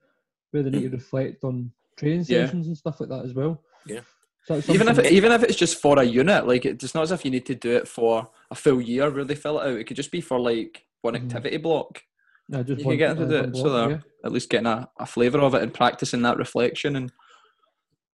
[0.50, 2.70] where they need to reflect on training sessions yeah.
[2.70, 3.62] and stuff like that as well.
[3.86, 4.00] Yeah.
[4.46, 7.11] So even if it, even if it's just for a unit, like it's not as
[7.11, 9.78] if you need to do it for a full year where they fill it out.
[9.78, 11.26] It could just be for like one mm-hmm.
[11.26, 12.02] activity block.
[12.48, 13.98] Yeah, just you can get into it, so they're yeah.
[14.24, 17.12] at least getting a, a flavour of it and practicing that reflection and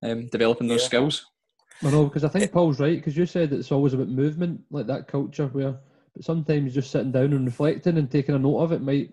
[0.02, 0.86] um, developing those yeah.
[0.86, 1.26] skills.
[1.82, 4.86] I know because I think Paul's right because you said it's always about movement, like
[4.86, 5.76] that culture where
[6.14, 9.10] but sometimes just sitting down and reflecting and taking a note of it might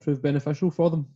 [0.00, 1.06] prove beneficial for them.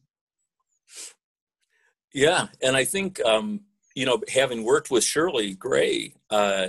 [2.15, 3.63] Yeah, and I think um,
[3.95, 6.69] you know, having worked with Shirley Gray uh,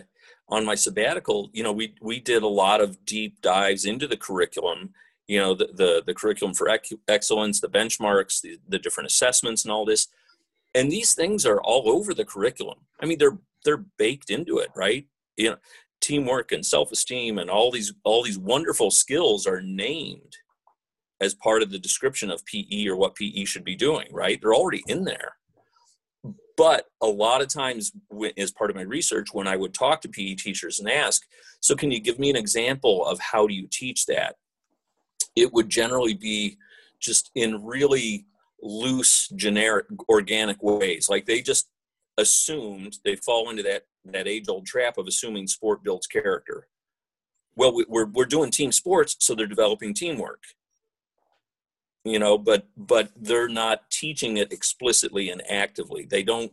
[0.49, 4.17] on my sabbatical, you know, we we did a lot of deep dives into the
[4.17, 4.93] curriculum.
[5.27, 6.69] You know, the the, the curriculum for
[7.07, 10.07] excellence, the benchmarks, the, the different assessments, and all this.
[10.75, 12.79] And these things are all over the curriculum.
[12.99, 15.07] I mean, they're they're baked into it, right?
[15.37, 15.57] You know,
[16.01, 20.37] teamwork and self-esteem and all these all these wonderful skills are named
[21.21, 24.39] as part of the description of PE or what PE should be doing, right?
[24.41, 25.35] They're already in there.
[26.55, 27.91] But a lot of times,
[28.37, 31.23] as part of my research, when I would talk to PE teachers and ask,
[31.59, 34.35] so can you give me an example of how do you teach that?
[35.35, 36.57] It would generally be
[36.99, 38.25] just in really
[38.61, 41.09] loose, generic, organic ways.
[41.09, 41.69] Like they just
[42.17, 46.67] assumed they fall into that that age old trap of assuming sport builds character.
[47.55, 50.43] Well, we're we're doing team sports, so they're developing teamwork.
[52.05, 56.05] You know, but but they're not teaching it explicitly and actively.
[56.05, 56.51] They don't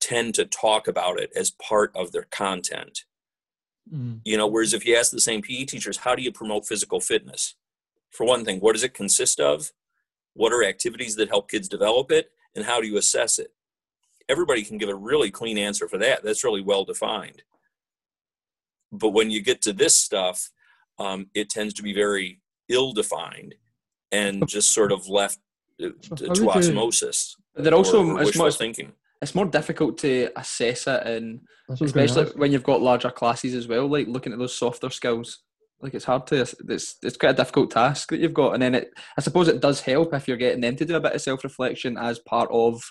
[0.00, 3.04] tend to talk about it as part of their content.
[3.92, 4.20] Mm.
[4.24, 7.00] You know, whereas if you ask the same PE teachers, how do you promote physical
[7.00, 7.54] fitness?
[8.10, 9.72] For one thing, what does it consist of?
[10.34, 12.30] What are activities that help kids develop it?
[12.54, 13.52] And how do you assess it?
[14.28, 16.22] everybody can give a really clean answer for that.
[16.22, 17.42] That's really well defined.
[18.92, 20.50] But when you get to this stuff,
[20.98, 23.54] um, it tends to be very ill defined
[24.16, 25.38] and just sort of left
[25.78, 25.92] to,
[26.34, 27.36] to osmosis.
[27.54, 28.92] They're also it's more, thinking.
[29.22, 33.86] It's more difficult to assess it, and especially when you've got larger classes as well.
[33.86, 35.40] Like looking at those softer skills,
[35.80, 36.40] like it's hard to.
[36.40, 38.90] It's it's quite a difficult task that you've got, and then it.
[39.16, 41.44] I suppose it does help if you're getting them to do a bit of self
[41.44, 42.82] reflection as part of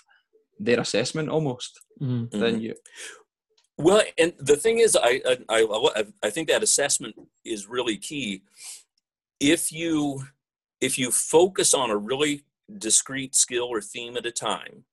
[0.58, 2.38] their assessment almost mm-hmm.
[2.38, 2.74] than you.
[3.78, 8.42] Well, and the thing is, I, I, I I think that assessment is really key.
[9.38, 10.22] If you
[10.80, 12.44] if you focus on a really
[12.78, 14.84] discrete skill or theme at a time,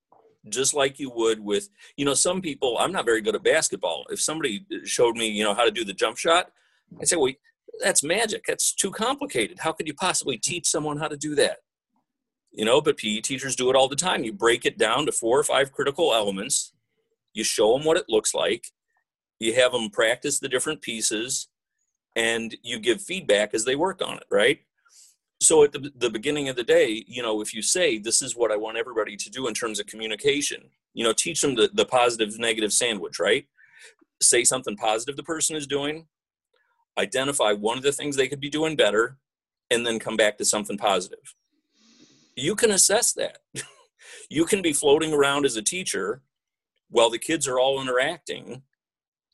[0.49, 2.77] just like you would with you know some people.
[2.77, 4.05] I'm not very good at basketball.
[4.09, 6.51] If somebody showed me you know how to do the jump shot,
[6.99, 7.31] I'd say, well,
[7.81, 8.43] that's magic.
[8.47, 9.59] That's too complicated.
[9.59, 11.57] How could you possibly teach someone how to do that?
[12.51, 14.23] You know, but PE teachers do it all the time.
[14.23, 16.73] You break it down to four or five critical elements.
[17.33, 18.67] You show them what it looks like.
[19.39, 21.47] You have them practice the different pieces
[22.15, 24.59] and you give feedback as they work on it, right?
[25.43, 28.35] So at the, the beginning of the day, you know, if you say, this is
[28.35, 31.69] what I want everybody to do in terms of communication, you know, teach them the,
[31.73, 33.45] the positive negative sandwich, right?
[34.21, 36.07] Say something positive the person is doing,
[36.97, 39.17] identify one of the things they could be doing better,
[39.69, 41.35] and then come back to something positive.
[42.37, 43.39] You can assess that.
[44.29, 46.21] you can be floating around as a teacher
[46.89, 48.61] while the kids are all interacting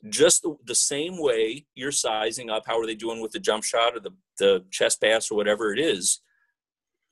[0.08, 3.66] just the, the, same way you're sizing up how are they doing with the jump
[3.66, 6.22] shot or the, the chest pass or whatever it is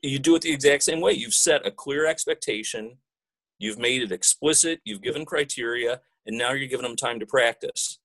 [0.01, 1.13] you do it the exact same way.
[1.13, 2.97] You've set a clear expectation.
[3.59, 4.79] You've made it explicit.
[4.85, 7.99] You've given criteria and now you're giving them time to practice.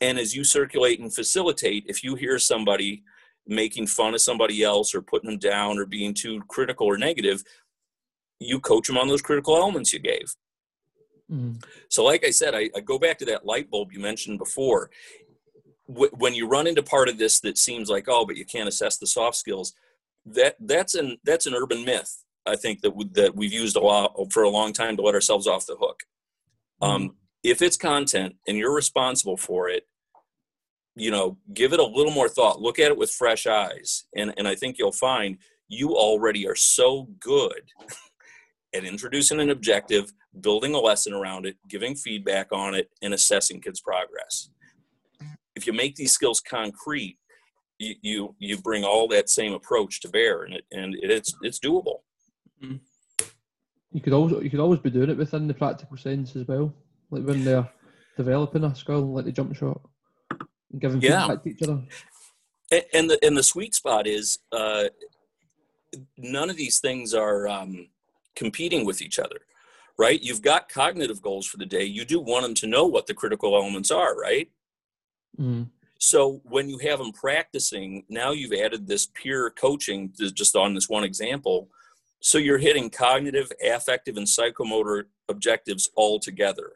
[0.00, 3.02] And as you circulate and facilitate if you hear somebody
[3.46, 7.42] making fun of somebody else or putting them down or being too critical or negative
[8.38, 10.32] you coach them on those critical elements you gave
[11.32, 11.58] Mm-hmm.
[11.88, 14.90] So, like I said, I, I, go back to that light bulb you mentioned before.
[15.88, 18.68] W- when you run into part of this that seems like, oh, but you can't
[18.68, 19.72] assess the soft skills,
[20.26, 22.24] that that's an that's an urban myth.
[22.44, 25.14] I think that w- that we've used a lot for a long time to let
[25.14, 26.02] ourselves off the hook.
[26.82, 27.14] Um, mm-hmm.
[27.42, 29.86] If it's content and you're responsible for it,
[30.94, 32.60] you know, give it a little more thought.
[32.60, 36.54] Look at it with fresh eyes, and and I think you'll find you already are
[36.54, 37.62] so good
[38.74, 43.60] at introducing an objective, building a lesson around it, giving feedback on it, and assessing
[43.60, 44.50] kids' progress.
[45.54, 47.18] If you make these skills concrete,
[47.78, 51.34] you you, you bring all that same approach to bear, and it and it, it's
[51.42, 52.00] it's doable.
[52.62, 52.76] Mm-hmm.
[53.92, 56.74] You could always you could always be doing it within the practical sense as well,
[57.10, 57.68] like when they're
[58.16, 59.80] developing a skill like the jump shot,
[60.70, 61.26] and giving yeah.
[61.26, 61.82] feedback to each other.
[62.94, 64.84] And the and the sweet spot is uh,
[66.16, 67.88] none of these things are um,
[68.34, 69.40] competing with each other,
[69.98, 70.22] right?
[70.22, 71.84] You've got cognitive goals for the day.
[71.84, 74.50] You do want them to know what the critical elements are, right?
[75.38, 75.68] Mm.
[75.98, 80.88] So when you have them practicing, now you've added this peer coaching just on this
[80.88, 81.68] one example.
[82.20, 86.72] So you're hitting cognitive, affective, and psychomotor objectives all together.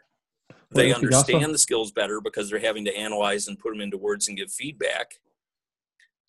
[0.70, 4.28] They understand the skills better because they're having to analyze and put them into words
[4.28, 5.14] and give feedback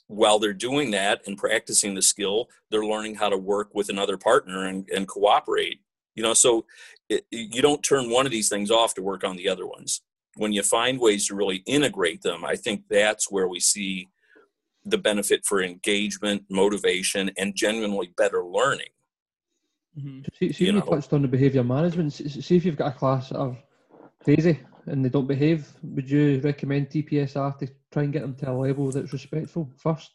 [0.07, 4.17] while they're doing that and practicing the skill, they're learning how to work with another
[4.17, 5.81] partner and, and cooperate.
[6.17, 6.65] You know, so
[7.09, 10.01] it, you don't turn one of these things off to work on the other ones.
[10.35, 14.09] When you find ways to really integrate them, I think that's where we see
[14.83, 18.89] the benefit for engagement, motivation, and genuinely better learning.
[19.97, 20.21] Mm-hmm.
[20.39, 22.13] See, see you, you touched on the behaviour management.
[22.13, 23.57] See if you've got a class that are
[24.23, 28.51] crazy and they don't behave, would you recommend TPSR to try and get them to
[28.51, 30.11] a level that's respectful first?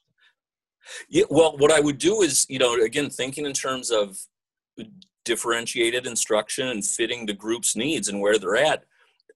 [1.08, 4.18] Yeah, well, what I would do is, you know, again, thinking in terms of
[5.24, 8.84] differentiated instruction and fitting the group's needs and where they're at.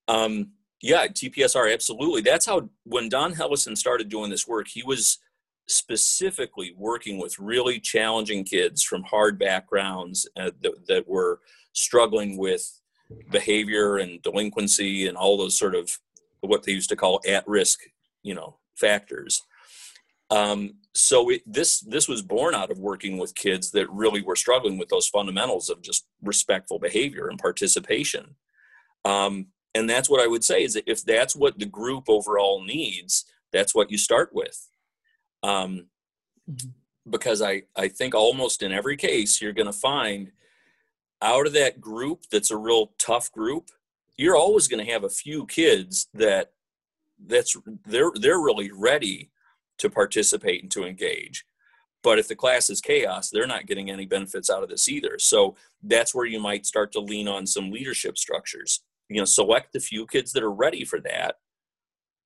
[0.08, 2.20] Um, yeah, TPSR, absolutely.
[2.20, 5.18] That's how, when Don Hellison started doing this work, he was
[5.68, 11.40] specifically working with really challenging kids from hard backgrounds uh, that, that were
[11.72, 12.80] struggling with
[13.30, 15.98] behavior and delinquency and all those sort of
[16.40, 17.80] what they used to call at risk
[18.22, 19.42] you know factors
[20.30, 24.36] um, so it, this this was born out of working with kids that really were
[24.36, 28.34] struggling with those fundamentals of just respectful behavior and participation
[29.04, 32.64] um, and that's what i would say is that if that's what the group overall
[32.64, 34.68] needs that's what you start with
[35.42, 35.86] um,
[36.50, 36.68] mm-hmm.
[37.10, 40.32] because i i think almost in every case you're going to find
[41.22, 43.70] out of that group that's a real tough group
[44.16, 46.52] you're always going to have a few kids that
[47.26, 49.30] that's they're they're really ready
[49.78, 51.44] to participate and to engage
[52.02, 55.18] but if the class is chaos they're not getting any benefits out of this either
[55.18, 59.72] so that's where you might start to lean on some leadership structures you know select
[59.72, 61.36] the few kids that are ready for that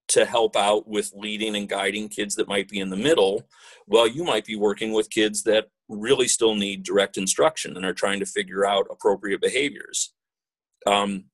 [0.08, 3.48] to help out with leading and guiding kids that might be in the middle
[3.86, 7.92] well you might be working with kids that really still need direct instruction and are
[7.92, 10.12] trying to figure out appropriate behaviors.
[10.86, 11.24] Um,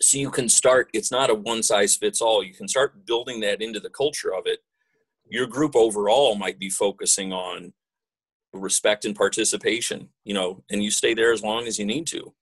[0.00, 2.42] so you can start, it's not a one size fits all.
[2.42, 4.58] You can start building that into the culture of it.
[5.34, 7.72] Your group overall might be focusing on
[8.52, 12.32] respect and participation, you know, and you stay there as long as you need to.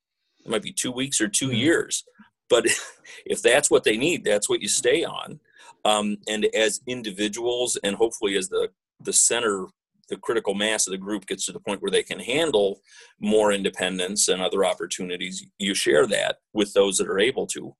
[0.44, 1.54] It might be two weeks or 2 mm-hmm.
[1.54, 2.04] years,
[2.50, 2.66] but
[3.24, 5.40] if that's what they need, that's what you stay on.
[5.86, 8.68] Um, and as individuals, and hopefully as the
[9.00, 9.66] the center
[10.10, 12.82] the critical mass of the group gets to the point where they can handle
[13.18, 17.74] more independence and other opportunities, you share that with those that are able to.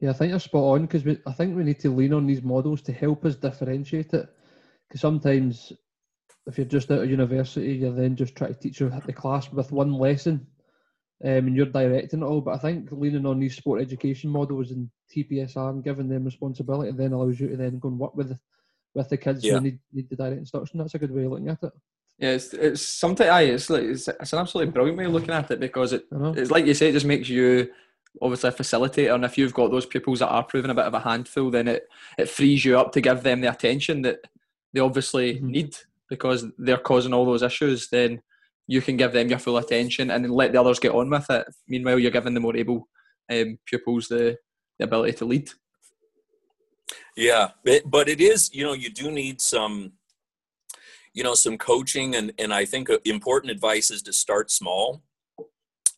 [0.00, 2.42] Yeah, I think you're spot on because I think we need to lean on these
[2.42, 4.28] models to help us differentiate it.
[4.88, 5.72] Because sometimes
[6.46, 9.72] if you're just out of university, you're then just trying to teach the class with
[9.72, 10.46] one lesson,
[11.24, 12.40] um, and you're directing it all.
[12.40, 16.92] But I think leaning on these sport education models and TPSR and giving them responsibility
[16.92, 18.38] then allows you to then go and work with
[18.94, 19.54] with the kids yeah.
[19.54, 20.78] who need, need the direct instruction.
[20.78, 21.72] That's a good way of looking at it.
[22.18, 23.28] Yeah, it's, it's something.
[23.28, 26.06] I it's like it's, it's an absolutely brilliant way of looking at it because it
[26.12, 27.68] it's like you say, it just makes you
[28.20, 30.94] obviously a facilitator, and if you've got those pupils that are proving a bit of
[30.94, 31.88] a handful, then it
[32.18, 34.20] it frees you up to give them the attention that
[34.72, 35.50] they obviously mm-hmm.
[35.50, 35.76] need
[36.08, 37.88] because they're causing all those issues.
[37.88, 38.22] Then
[38.66, 41.28] you can give them your full attention and then let the others get on with
[41.30, 41.46] it.
[41.68, 42.88] Meanwhile, you're giving the more able
[43.30, 44.36] um, pupils the,
[44.78, 45.50] the ability to lead.
[47.16, 49.92] Yeah, it, but it is you know you do need some
[51.14, 55.02] you know some coaching and and I think important advice is to start small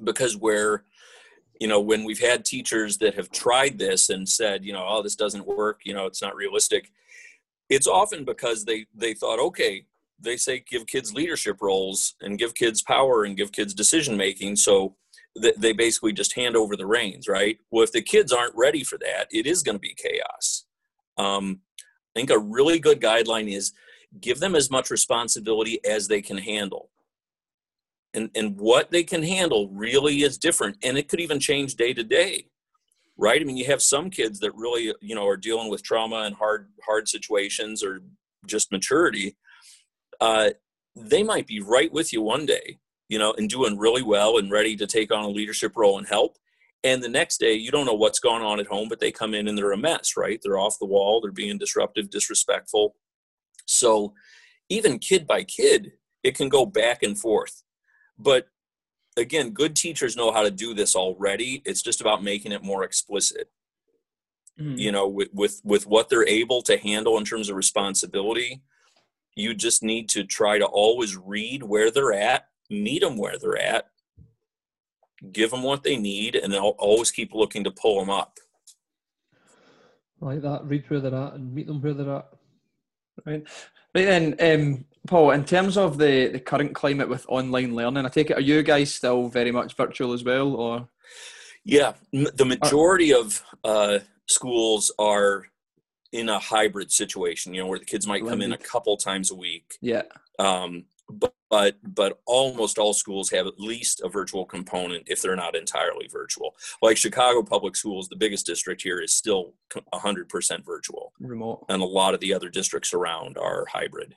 [0.02, 0.84] because where
[1.61, 5.02] you know when we've had teachers that have tried this and said you know oh
[5.02, 6.90] this doesn't work you know it's not realistic
[7.68, 9.84] it's often because they they thought okay
[10.20, 14.56] they say give kids leadership roles and give kids power and give kids decision making
[14.56, 14.94] so
[15.56, 17.59] they basically just hand over the reins right?
[17.70, 20.64] Well if the kids aren't ready for that it is going to be chaos.
[21.16, 23.72] Um, i think a really good guideline is
[24.20, 26.90] give them as much responsibility as they can handle
[28.14, 31.92] and and what they can handle really is different and it could even change day
[31.92, 32.46] to day
[33.18, 33.40] right?
[33.40, 36.36] I mean you have some kids that really you know are dealing with trauma and
[36.36, 38.00] hard hard situations or
[38.46, 39.36] just maturity
[40.20, 40.50] uh,
[40.96, 42.78] they might be right with you one day
[43.09, 46.09] you know and doing really well and ready to take on a leadership role and
[46.09, 46.36] help.
[46.84, 49.34] And the next day you don't know what's going on at home but they come
[49.34, 50.40] in and they're a mess right?
[50.42, 52.94] They're off the wall they're being disruptive disrespectful.
[53.66, 54.14] So
[54.70, 55.92] even kid by kid,
[56.22, 57.62] it can go back and forth.
[58.18, 58.48] But
[59.16, 61.62] again, good teachers know how to do this already.
[61.64, 63.50] It's just about making it more explicit.
[64.60, 64.78] Mm-hmm.
[64.78, 68.62] You know, with, with with what they're able to handle in terms of responsibility,
[69.36, 73.56] you just need to try to always read where they're at, meet them where they're
[73.60, 73.86] at,
[75.30, 78.38] give them what they need, and then always keep looking to pull them up.
[80.20, 80.64] like that.
[80.64, 82.28] Read where they're at and meet them where they're at.
[83.24, 83.44] Right.
[83.94, 88.09] Right then, um, Paul, in terms of the, the current climate with online learning, I
[88.11, 90.54] take it, are you guys still very much virtual as well?
[90.54, 90.88] or?
[91.64, 95.46] Yeah, the majority of uh, schools are
[96.12, 99.30] in a hybrid situation, you know, where the kids might come in a couple times
[99.30, 99.76] a week.
[99.80, 100.02] Yeah.
[100.38, 105.36] Um, but, but but almost all schools have at least a virtual component if they're
[105.36, 106.54] not entirely virtual.
[106.82, 109.54] Like Chicago Public Schools, the biggest district here is still
[109.94, 111.12] 100% virtual.
[111.18, 111.64] Remote.
[111.68, 114.16] And a lot of the other districts around are hybrid.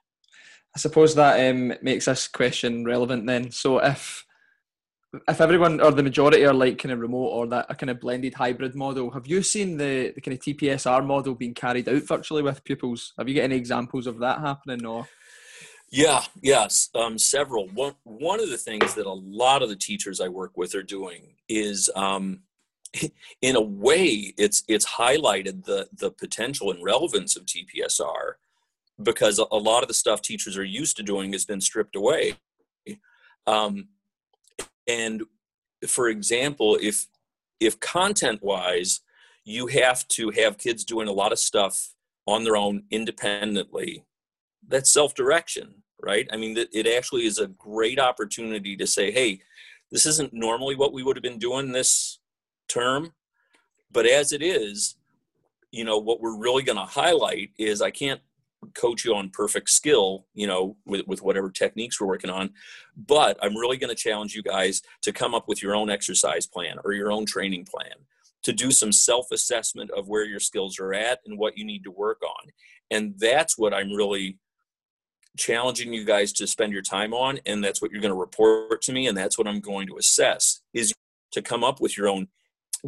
[0.76, 3.52] I suppose that um, makes this question relevant then.
[3.52, 4.26] So if
[5.28, 8.00] if everyone or the majority are like kind of remote or that a kind of
[8.00, 12.04] blended hybrid model, have you seen the, the kind of TPSR model being carried out
[12.04, 13.14] virtually with pupils?
[13.18, 15.08] Have you got any examples of that happening or?
[15.90, 17.68] Yeah, yes, um, several.
[17.68, 20.84] One one of the things that a lot of the teachers I work with are
[20.84, 22.44] doing is, um,
[23.42, 28.36] in a way, it's it's highlighted the the potential and relevance of TPSR
[29.04, 32.36] because a, lot of the stuff teachers are used to doing has been stripped away.
[33.48, 33.90] Um,
[34.88, 35.24] and
[35.88, 37.08] for example, if
[37.60, 39.02] if content wise,
[39.44, 41.94] you have to have kids doing a lot of stuff
[42.28, 44.04] on their own independently
[44.68, 49.40] that's self-direction right i mean it actually is a great opportunity to say hey
[49.92, 52.20] this isn't normally what we would have been doing this
[52.68, 53.14] term
[53.92, 54.96] but as it is
[55.72, 58.22] you know what we're really going to highlight is i can't
[58.74, 62.52] coach you on perfect skill you know with, with whatever techniques we're working on.
[62.96, 66.48] But i'm really going to challenge you guys to come up with your own exercise
[66.48, 67.94] plan or your own training plan
[68.44, 71.92] to do some self-assessment of where your skills are at and what you need to
[71.92, 72.50] work on.
[72.90, 74.38] And that's what i'm really
[75.38, 78.82] challenging you guys to spend your time on and that's what you're going to report
[78.82, 80.94] to me and that's what i'm going to assess is
[81.32, 82.28] to come up with your own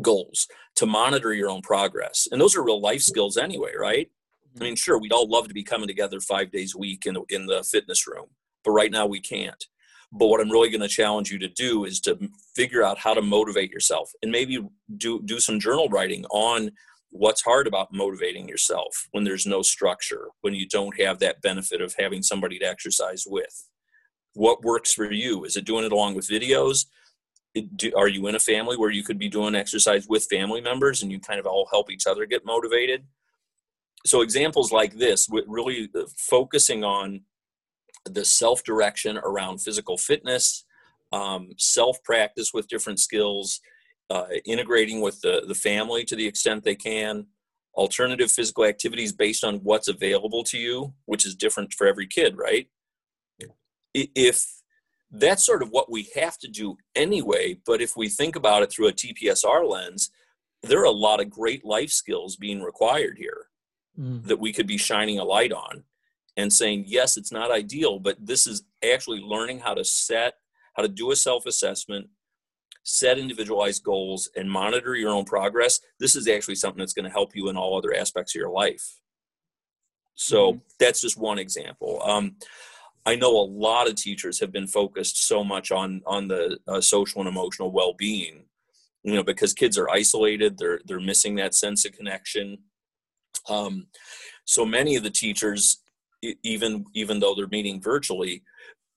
[0.01, 2.27] goals to monitor your own progress.
[2.31, 4.09] And those are real life skills anyway right
[4.55, 4.63] Mm-hmm.
[4.63, 7.15] i mean sure we'd all love to be coming together five days a week in
[7.15, 8.27] the, in the fitness room
[8.63, 9.65] but right now we can't
[10.11, 12.17] but what i'm really going to challenge you to do is to
[12.55, 14.59] figure out how to motivate yourself and maybe
[14.97, 16.71] do do some journal writing on
[17.13, 21.79] what's hard about motivating yourself when there's no structure, when you don't have that benefit
[21.79, 23.69] of having somebody to exercise with?
[24.33, 25.45] What works for you?
[25.45, 26.85] Is it doing it along with videos?
[27.95, 31.11] are you in a family where you could be doing exercise with family members and
[31.11, 33.05] you kind of all help each other get motivated?
[34.05, 37.21] So, examples like this, with really uh, focusing on
[38.05, 40.65] the self direction around physical fitness,
[41.11, 43.61] um, self practice with different skills,
[44.09, 47.27] uh, integrating with the, the family to the extent they can,
[47.75, 52.37] alternative physical activities based on what's available to you, which is different for every kid,
[52.37, 52.67] right?
[53.93, 54.45] If
[55.11, 58.71] that's sort of what we have to do anyway, but if we think about it
[58.71, 60.09] through a TPSR lens,
[60.63, 63.47] there are a lot of great life skills being required here
[63.99, 64.23] mm.
[64.25, 65.83] that we could be shining a light on
[66.35, 70.35] and saying, yes, it's not ideal, but this is actually learning how to set,
[70.75, 72.07] how to do a self assessment,
[72.83, 75.79] set individualized goals, and monitor your own progress.
[75.99, 78.51] This is actually something that's going to help you in all other aspects of your
[78.51, 78.99] life.
[80.15, 80.59] So mm-hmm.
[80.79, 82.01] that's just one example.
[82.03, 82.35] Um,
[83.05, 86.81] I know a lot of teachers have been focused so much on on the uh,
[86.81, 88.45] social and emotional well being,
[89.03, 92.59] you know, because kids are isolated, they're they're missing that sense of connection.
[93.49, 93.87] Um,
[94.45, 95.79] so many of the teachers
[96.43, 98.43] even even though they're meeting virtually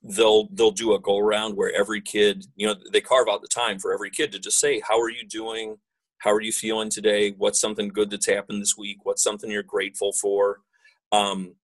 [0.02, 3.48] they'll they'll do a go around where every kid you know they carve out the
[3.48, 5.76] time for every kid to just say how are you doing?
[6.18, 7.32] How are you feeling today?
[7.32, 8.98] What's something good that's happened this week?
[9.04, 10.60] What's something you're grateful for?
[11.12, 11.56] Um,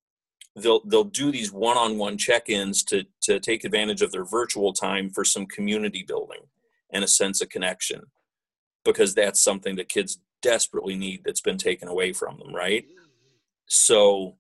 [0.57, 5.25] they'll they'll do these one-on-one check-ins to to take advantage of their virtual time for
[5.25, 6.41] some community building
[6.93, 8.03] and a sense of connection
[8.85, 12.86] because that's something that kids desperately need that's been taken away from them right
[13.66, 14.36] so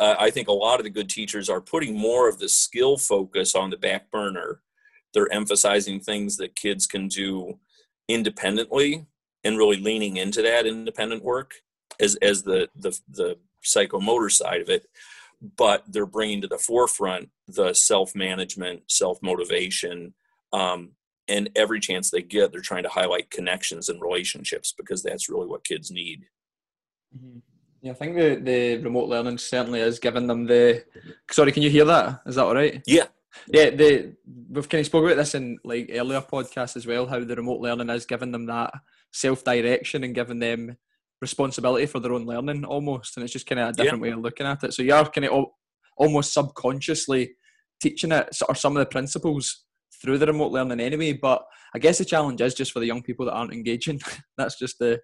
[0.00, 3.54] I think a lot of the good teachers are putting more of the skill focus
[3.54, 4.60] on the back burner.
[5.12, 7.58] They're emphasizing things that kids can do
[8.08, 9.06] independently
[9.44, 11.54] and really leaning into that independent work
[12.00, 14.86] as as the the the psychomotor side of it
[15.56, 20.14] but they're bringing to the forefront the self management self motivation
[20.52, 20.92] um,
[21.28, 25.46] and every chance they get they're trying to highlight connections and relationships because that's really
[25.46, 26.24] what kids need
[27.16, 27.38] mm-hmm.
[27.82, 30.82] Yeah, I think the, the remote learning certainly is giving them the.
[31.30, 32.20] Sorry, can you hear that?
[32.26, 32.82] Is that all right?
[32.84, 33.04] Yeah.
[33.48, 34.16] Yeah, the
[34.48, 37.06] we've kind of spoke about this in like earlier podcasts as well.
[37.06, 38.72] How the remote learning is giving them that
[39.12, 40.76] self direction and giving them
[41.20, 44.10] responsibility for their own learning almost, and it's just kind of a different yeah.
[44.10, 44.74] way of looking at it.
[44.74, 45.46] So you're kind of
[45.96, 47.36] almost subconsciously
[47.80, 49.65] teaching it or some of the principles
[50.06, 51.12] through the remote learning anyway.
[51.12, 51.44] But
[51.74, 54.00] I guess the challenge is just for the young people that aren't engaging.
[54.38, 55.00] that's just the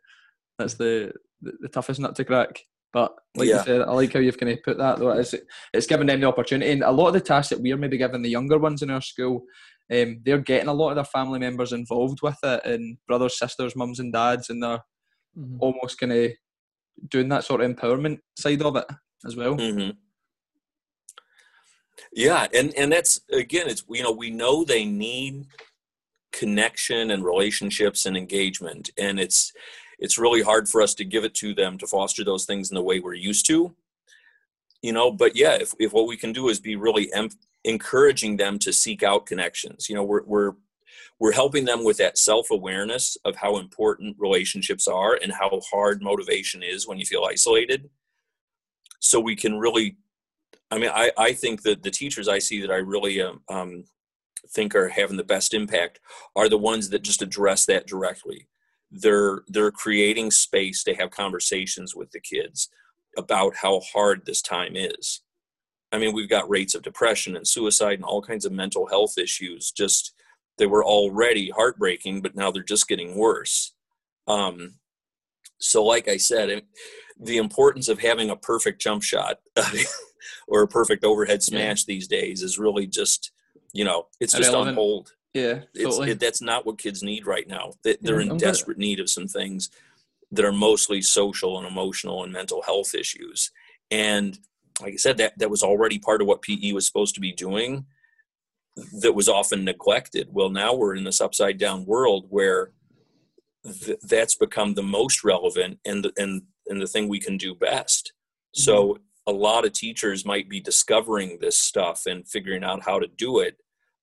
[0.58, 2.60] that's the, the, the toughest nut to crack.
[2.92, 3.58] But like yeah.
[3.58, 5.10] you said, I like how you've kind of put that though.
[5.12, 5.34] It's
[5.72, 8.22] it's giving them the opportunity, and a lot of the tasks that we're maybe giving
[8.22, 9.44] the younger ones in our school,
[9.90, 13.74] um, they're getting a lot of their family members involved with it, and brothers, sisters,
[13.74, 14.84] mums, and dads, and they're
[15.38, 15.56] mm-hmm.
[15.60, 16.32] almost kind of
[17.08, 18.84] doing that sort of empowerment side of it
[19.26, 19.56] as well.
[19.56, 19.90] Mm-hmm.
[22.12, 25.46] Yeah, and and that's again, it's you know we know they need
[26.32, 29.52] connection and relationships and engagement, and it's
[29.98, 32.74] it's really hard for us to give it to them to foster those things in
[32.74, 33.74] the way we're used to
[34.82, 37.28] you know but yeah if, if what we can do is be really em-
[37.62, 40.54] encouraging them to seek out connections you know we're we're
[41.22, 46.64] we're helping them with that self-awareness of how important relationships are and how hard motivation
[46.64, 47.88] is when you feel isolated.
[48.98, 49.98] So we can really
[50.72, 53.84] i mean i i think that the teachers i see that i really um, um
[54.48, 56.00] think are having the best impact
[56.36, 58.48] are the ones that just address that directly.
[58.90, 62.68] They're they're creating space to have conversations with the kids
[63.16, 65.22] about how hard this time is.
[65.92, 69.18] I mean we've got rates of depression and suicide and all kinds of mental health
[69.18, 70.12] issues just
[70.58, 73.72] they were already heartbreaking but now they're just getting worse.
[74.26, 74.74] Um,
[75.58, 76.62] so like i said
[77.20, 79.38] the importance of having a perfect jump shot
[80.48, 81.94] or a perfect overhead smash yeah.
[81.94, 83.32] these days is really just
[83.72, 86.10] you know it's just on hold yeah, totally.
[86.10, 87.72] It, that's not what kids need right now.
[87.82, 89.70] They, are in I'm desperate need of some things
[90.30, 93.50] that are mostly social and emotional and mental health issues.
[93.90, 94.38] And
[94.80, 97.32] like I said, that that was already part of what PE was supposed to be
[97.32, 97.86] doing.
[99.00, 100.28] That was often neglected.
[100.30, 102.72] Well, now we're in this upside down world where
[103.84, 107.54] th- that's become the most relevant and the, and and the thing we can do
[107.54, 108.12] best.
[108.56, 108.62] Mm-hmm.
[108.62, 113.06] So a lot of teachers might be discovering this stuff and figuring out how to
[113.06, 113.56] do it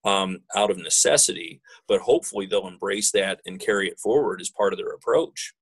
[0.06, 4.74] um, out of necessity, but hopefully they'll embrace that and carry it forward as part
[4.74, 5.54] of their approach.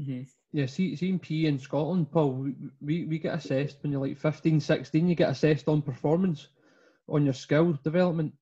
[0.00, 0.22] Mm-hmm.
[0.52, 2.50] Yeah, see, seeing P in Scotland, Paul,
[2.80, 6.48] we, we get assessed when you're like 15, 16, you get assessed on performance,
[7.08, 8.32] on your skill development.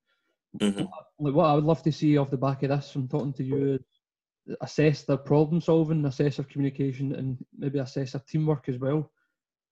[0.60, 0.84] Mm-hmm.
[1.18, 3.44] Like what I would love to see off the back of this from talking to
[3.44, 8.78] you is assess their problem solving, assess their communication, and maybe assess their teamwork as
[8.78, 9.10] well.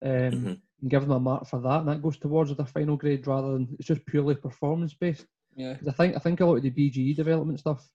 [0.03, 0.47] Um, mm-hmm.
[0.83, 3.53] And give them a mark for that, and that goes towards their final grade rather
[3.53, 5.27] than it's just purely performance based.
[5.55, 5.77] Yeah.
[5.87, 7.89] I think I think a lot of the BGE development stuff,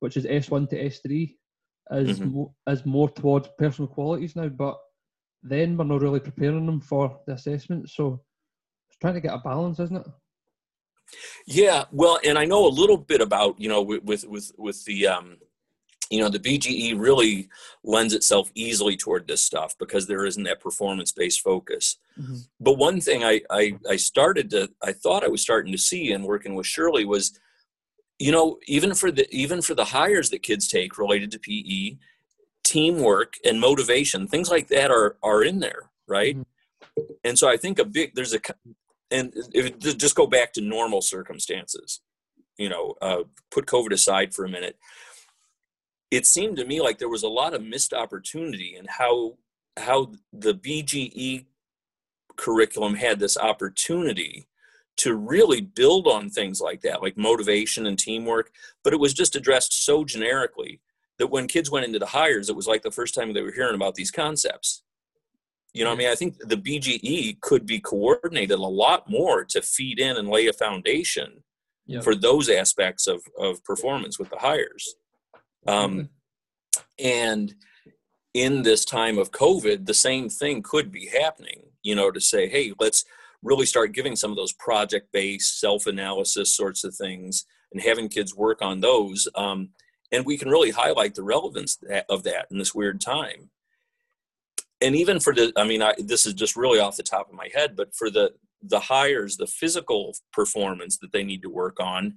[0.00, 1.36] which is S one to S three,
[1.90, 2.34] is mm-hmm.
[2.34, 4.48] mo- is more towards personal qualities now.
[4.48, 4.78] But
[5.42, 7.90] then we're not really preparing them for the assessment.
[7.90, 8.22] So
[8.88, 10.06] it's trying to get a balance, isn't it?
[11.46, 14.84] Yeah, well, and I know a little bit about you know with with with, with
[14.84, 15.38] the um,
[16.10, 17.48] you know the bge really
[17.84, 22.36] lends itself easily toward this stuff because there isn't that performance based focus mm-hmm.
[22.60, 26.12] but one thing I, I i started to i thought i was starting to see
[26.12, 27.38] in working with shirley was
[28.18, 31.96] you know even for the even for the Highers that kids take related to pe
[32.64, 37.02] teamwork and motivation things like that are are in there right mm-hmm.
[37.24, 38.40] and so i think a big there's a
[39.10, 42.00] and if, just go back to normal circumstances
[42.58, 44.76] you know uh, put covid aside for a minute
[46.10, 49.36] it seemed to me like there was a lot of missed opportunity in how
[49.76, 51.46] how the BGE
[52.36, 54.48] curriculum had this opportunity
[54.96, 58.50] to really build on things like that, like motivation and teamwork,
[58.82, 60.80] but it was just addressed so generically
[61.18, 63.52] that when kids went into the Highers, it was like the first time they were
[63.52, 64.82] hearing about these concepts.
[65.72, 69.62] You know, I mean, I think the BGE could be coordinated a lot more to
[69.62, 71.44] feed in and lay a foundation
[71.86, 72.02] yep.
[72.02, 74.84] for those aspects of, of performance with the Highers.
[75.68, 76.08] Um,
[76.98, 77.54] and
[78.34, 82.48] in this time of COVID, the same thing could be happening, you know, to say,
[82.48, 83.04] hey, let's
[83.42, 88.08] really start giving some of those project based self analysis sorts of things and having
[88.08, 89.28] kids work on those.
[89.34, 89.70] Um,
[90.10, 93.50] and we can really highlight the relevance of that in this weird time.
[94.80, 97.34] And even for the, I mean, I, this is just really off the top of
[97.34, 101.78] my head, but for the the Highers, the physical performance that they need to work
[101.78, 102.16] on,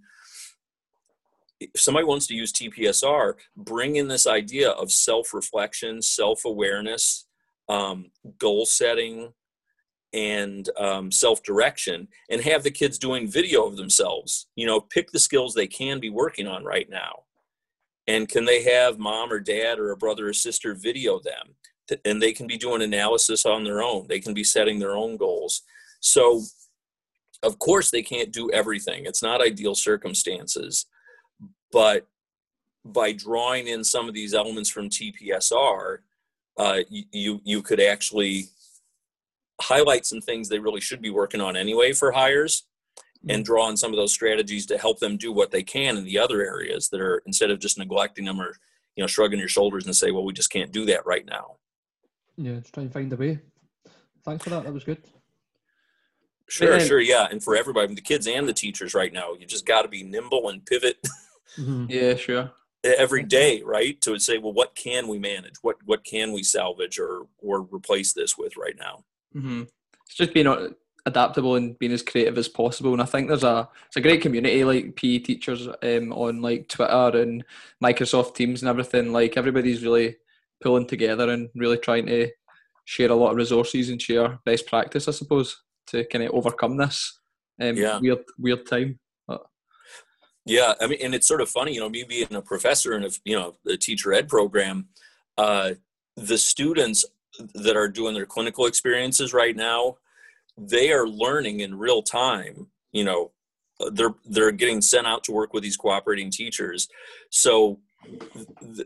[1.61, 7.27] if somebody wants to use TPSR, bring in this idea of self reflection, self awareness,
[7.69, 9.33] um, goal setting,
[10.11, 14.47] and um, self direction, and have the kids doing video of themselves.
[14.55, 17.23] You know, pick the skills they can be working on right now.
[18.07, 21.55] And can they have mom or dad or a brother or sister video them?
[22.03, 24.07] And they can be doing analysis on their own.
[24.07, 25.61] They can be setting their own goals.
[25.99, 26.41] So,
[27.43, 29.05] of course, they can't do everything.
[29.05, 30.87] It's not ideal circumstances
[31.71, 32.07] but
[32.83, 35.99] by drawing in some of these elements from TPSR,
[36.57, 38.45] uh, you you could actually
[39.61, 42.63] highlight some things they really should be working on anyway for Highers,
[43.23, 43.43] and mm-hmm.
[43.43, 46.17] draw on some of those strategies to help them do what they can in the
[46.17, 48.55] other areas that are instead of just neglecting them or
[48.95, 51.57] you know shrugging your shoulders and say, well, we just can't do that right now.
[52.37, 53.39] Yeah, just try and find a way.
[54.25, 54.63] Thanks for that.
[54.63, 55.01] That was good.
[56.47, 59.65] Sure, sure, yeah, and for everybody, the kids and the teachers right now, you just
[59.65, 60.97] got to be nimble and pivot.
[61.57, 61.85] Mm-hmm.
[61.89, 62.51] Yeah, sure.
[62.83, 63.99] Every day, right?
[64.01, 65.55] To say, well, what can we manage?
[65.61, 69.03] What what can we salvage or or replace this with right now?
[69.35, 69.63] Mm-hmm.
[70.05, 70.73] It's just being
[71.05, 72.93] adaptable and being as creative as possible.
[72.93, 76.67] And I think there's a it's a great community like PE teachers um, on like
[76.67, 77.43] Twitter and
[77.83, 79.11] Microsoft Teams and everything.
[79.11, 80.17] Like everybody's really
[80.61, 82.29] pulling together and really trying to
[82.85, 86.77] share a lot of resources and share best practice, I suppose, to kind of overcome
[86.77, 87.19] this
[87.61, 87.99] um, yeah.
[87.99, 88.99] weird weird time.
[90.45, 93.03] Yeah, I mean, and it's sort of funny, you know, me being a professor in
[93.03, 94.87] a you know the teacher ed program,
[95.37, 95.71] uh,
[96.15, 97.05] the students
[97.53, 99.97] that are doing their clinical experiences right now,
[100.57, 102.67] they are learning in real time.
[102.91, 103.31] You know,
[103.91, 106.87] they're they're getting sent out to work with these cooperating teachers,
[107.29, 107.79] so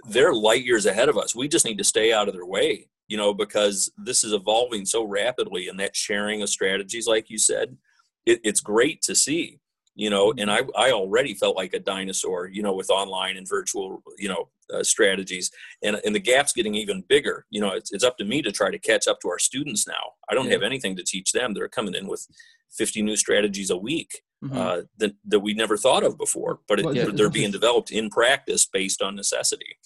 [0.10, 1.36] they're light years ahead of us.
[1.36, 4.86] We just need to stay out of their way, you know, because this is evolving
[4.86, 7.78] so rapidly, and that sharing of strategies, like you said,
[8.26, 9.62] it, it's great to see
[9.96, 13.48] you know and i i already felt like a dinosaur you know with online and
[13.48, 15.52] virtual you know uh, strategies
[15.84, 18.52] and and the gap's getting even bigger you know it's, it's up to me to
[18.52, 19.94] try to catch up to our students now.
[20.30, 20.54] I don't yeah.
[20.54, 21.54] have anything to teach them.
[21.54, 22.28] They're coming in with
[22.72, 24.58] 50 new strategies a week mm-hmm.
[24.58, 28.10] uh, that, that we never thought of before but it, yeah, they're being developed in
[28.10, 29.78] practice based on necessity.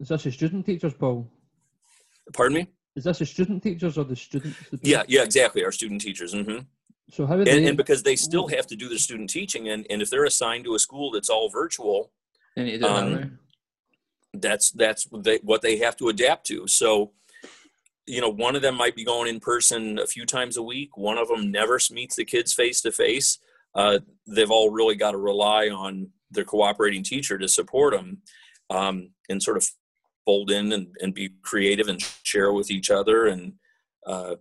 [0.00, 1.30] Is this a student teachers paul
[2.32, 2.66] pardon me?
[2.94, 6.58] Is this the student teachers or the students yeah yeah exactly our student teachers mm-hmm.
[7.10, 9.86] So how and, they, and because they still have to do their student teaching, and,
[9.90, 12.10] and if they're assigned to a school that's all virtual,
[12.82, 13.38] um,
[14.34, 16.66] that's that's what they, what they have to adapt to.
[16.66, 17.12] So,
[18.06, 20.96] you know, one of them might be going in person a few times a week.
[20.96, 23.38] One of them never meets the kids face to face.
[24.26, 28.22] They've all really got to rely on their cooperating teacher to support them
[28.70, 29.68] um, and sort of
[30.24, 33.54] fold in and, and be creative and share with each other and
[34.06, 34.36] uh,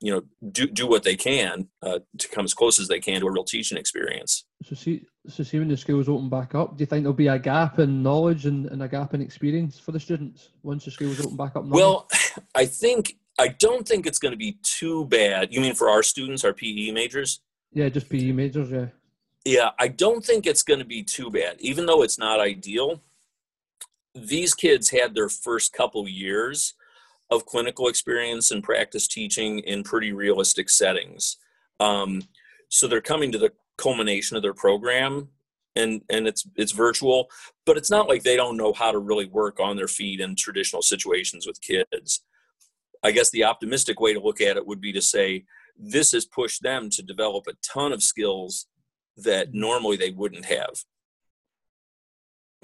[0.00, 3.20] you know do do what they can uh, to come as close as they can
[3.20, 4.44] to a real teaching experience.
[4.64, 7.28] So see, so see when the schools open back up, do you think there'll be
[7.28, 10.90] a gap in knowledge and, and a gap in experience for the students once the
[10.90, 11.64] schools open back up?
[11.66, 12.08] Well,
[12.54, 15.52] I think I don't think it's going to be too bad.
[15.52, 17.40] You mean for our students, our PE majors?
[17.72, 18.70] Yeah, just PE majors.
[18.70, 18.86] Yeah.
[19.44, 23.00] Yeah, I don't think it's going to be too bad, even though it's not ideal.
[24.14, 26.74] These kids had their first couple years
[27.30, 31.36] of clinical experience and practice teaching in pretty realistic settings.
[31.78, 32.22] Um,
[32.68, 35.28] so they're coming to the culmination of their program
[35.76, 37.30] and and it's it's virtual
[37.64, 40.34] but it's not like they don't know how to really work on their feet in
[40.34, 42.22] traditional situations with kids
[43.02, 45.44] i guess the optimistic way to look at it would be to say
[45.78, 48.66] this has pushed them to develop a ton of skills
[49.16, 50.84] that normally they wouldn't have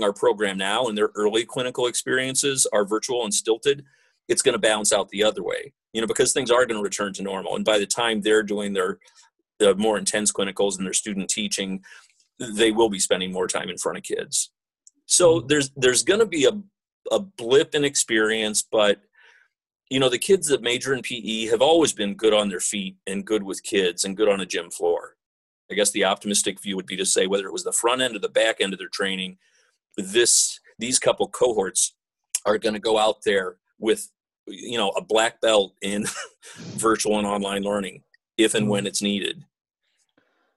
[0.03, 3.85] our program now and their early clinical experiences are virtual and stilted
[4.29, 6.85] it's going to balance out the other way you know because things are going to
[6.85, 7.57] return to normal.
[7.57, 8.99] And by the time they're doing their
[9.59, 11.83] the more intense clinicals and their student teaching
[12.39, 14.51] they will be spending more time in front of kids.
[15.07, 15.47] So mm-hmm.
[15.47, 16.53] there's there's going to be a,
[17.11, 19.01] a blip in experience but
[19.89, 22.97] you know the kids that major in pe have always been good on their feet
[23.07, 25.16] and good with kids and good on a gym floor.
[25.70, 28.14] I guess the optimistic view would be to say whether it was the front end
[28.14, 29.39] or the back end of their training
[29.97, 31.95] this these couple cohorts
[32.45, 34.11] are going to go out there with
[34.47, 36.05] you know a black belt in
[36.77, 38.03] virtual and online learning
[38.37, 38.89] if and when mm-hmm.
[38.89, 39.45] it's needed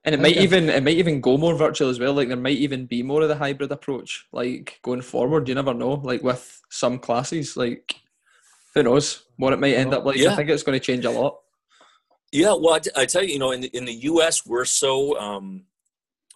[0.04, 2.56] and it might even it might even go more virtual as well like there might
[2.56, 6.60] even be more of the hybrid approach like going forward you never know like with
[6.70, 7.94] some classes like
[8.74, 10.32] who knows what it might end up like yeah.
[10.32, 11.38] i think it's going to change a lot
[12.32, 15.64] yeah well i, tell you you know in the, in the us we're so um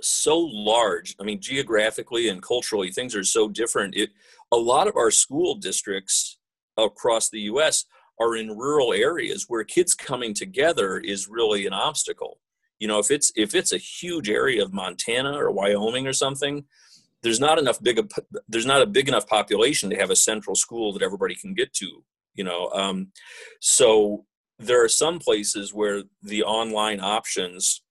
[0.05, 1.17] so large.
[1.21, 3.97] I mean, geographically and culturally, things are so different.
[3.97, 4.11] It,
[4.53, 6.39] a lot of our school districts
[6.77, 7.85] across the U.S.
[8.20, 12.41] are in rural areas where kids coming together is really an obstacle.
[12.79, 16.64] You know, if it's if it's a huge area of Montana or Wyoming or something,
[17.22, 18.01] there's not enough big
[18.49, 21.72] there's not a big enough population to have a central school that everybody can get
[21.75, 22.05] to.
[22.35, 23.12] You know, um,
[23.61, 24.25] so
[24.59, 27.83] there are some places where the online options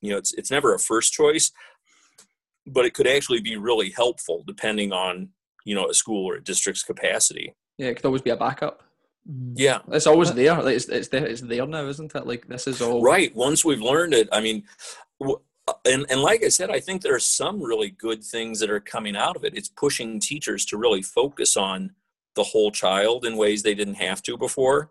[0.00, 1.52] you know it's it's never a first choice
[2.66, 5.28] but it could actually be really helpful depending on
[5.64, 8.82] you know a school or a district's capacity yeah it could always be a backup
[9.28, 9.54] mm-hmm.
[9.56, 12.66] yeah it's always there like it's, it's there it's there now isn't it like this
[12.66, 14.62] is all right once we've learned it i mean
[15.84, 18.80] and, and like i said i think there are some really good things that are
[18.80, 21.92] coming out of it it's pushing teachers to really focus on
[22.36, 24.90] the whole child in ways they didn't have to before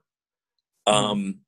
[0.87, 1.05] mm-hmm.
[1.05, 1.39] um,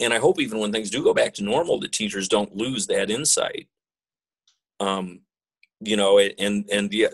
[0.00, 2.86] and I hope even when things do go back to normal, the teachers don't lose
[2.86, 3.68] that insight.
[4.80, 5.20] Um,
[5.86, 7.08] you know, and and the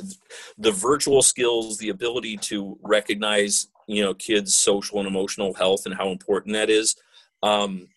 [0.59, 5.95] the virtual skills, the ability to recognize you know kids' social and emotional health and
[5.95, 6.97] how important that is.
[7.43, 7.89] Um,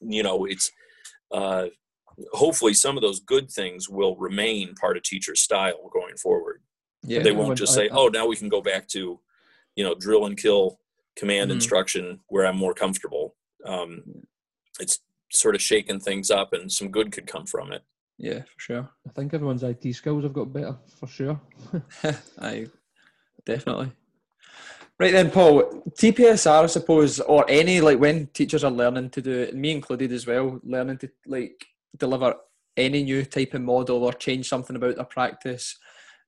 [0.00, 0.72] you know, it's
[1.32, 1.66] uh,
[2.32, 6.62] hopefully some of those good things will remain part of teacher style going forward.
[7.02, 9.20] Yeah, they won't just say, "Oh, now we can go back to,
[9.76, 10.80] you know, drill and kill
[11.16, 11.56] command mm-hmm.
[11.56, 14.02] instruction where I'm more comfortable." um,
[14.80, 15.00] it's
[15.32, 17.82] sort of shaken things up and some good could come from it.
[18.18, 18.90] Yeah, for sure.
[19.06, 21.40] I think everyone's IT skills have got better for sure.
[22.38, 22.66] I
[23.44, 23.92] definitely.
[24.98, 29.40] Right then, Paul, TPSR, I suppose, or any like when teachers are learning to do
[29.40, 31.66] it, me included as well, learning to like
[31.98, 32.34] deliver
[32.76, 35.76] any new type of model or change something about their practice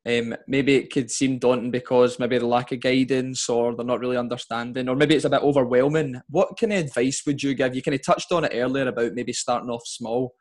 [0.06, 4.00] um, maybe it could seem daunting because maybe the lack of guidance or they're not
[4.00, 6.20] really understanding, or maybe it's a bit overwhelming.
[6.30, 7.74] What kind of advice would you give?
[7.74, 10.34] You kind of touched on it earlier about maybe starting off small,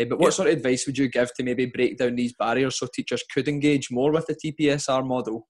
[0.00, 0.30] uh, but what yeah.
[0.30, 3.48] sort of advice would you give to maybe break down these barriers so teachers could
[3.48, 5.48] engage more with the TPSR model?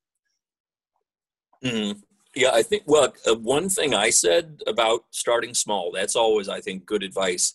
[1.65, 1.99] Mm-hmm.
[2.35, 6.61] Yeah, I think, well, uh, one thing I said about starting small, that's always, I
[6.61, 7.55] think, good advice.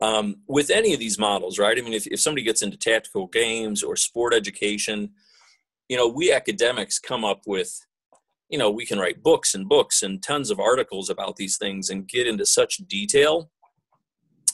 [0.00, 1.76] Um, with any of these models, right?
[1.76, 5.10] I mean, if, if somebody gets into tactical games or sport education,
[5.90, 7.84] you know, we academics come up with,
[8.48, 11.90] you know, we can write books and books and tons of articles about these things
[11.90, 13.50] and get into such detail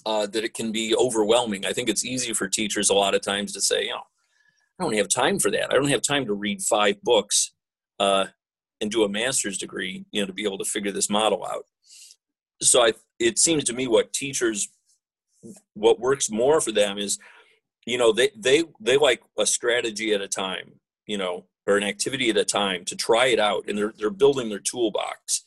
[0.07, 1.67] uh, that it can be overwhelming.
[1.67, 4.03] I think it's easy for teachers a lot of times to say, you know,
[4.79, 5.71] I don't have time for that.
[5.71, 7.53] I don't have time to read five books
[7.99, 8.27] uh,
[8.81, 11.67] and do a master's degree, you know, to be able to figure this model out.
[12.63, 14.69] So I, it seems to me what teachers,
[15.75, 17.19] what works more for them is,
[17.85, 21.85] you know, they they they like a strategy at a time you know, or an
[21.85, 25.43] activity at a time to try it out, and they're they're building their toolbox.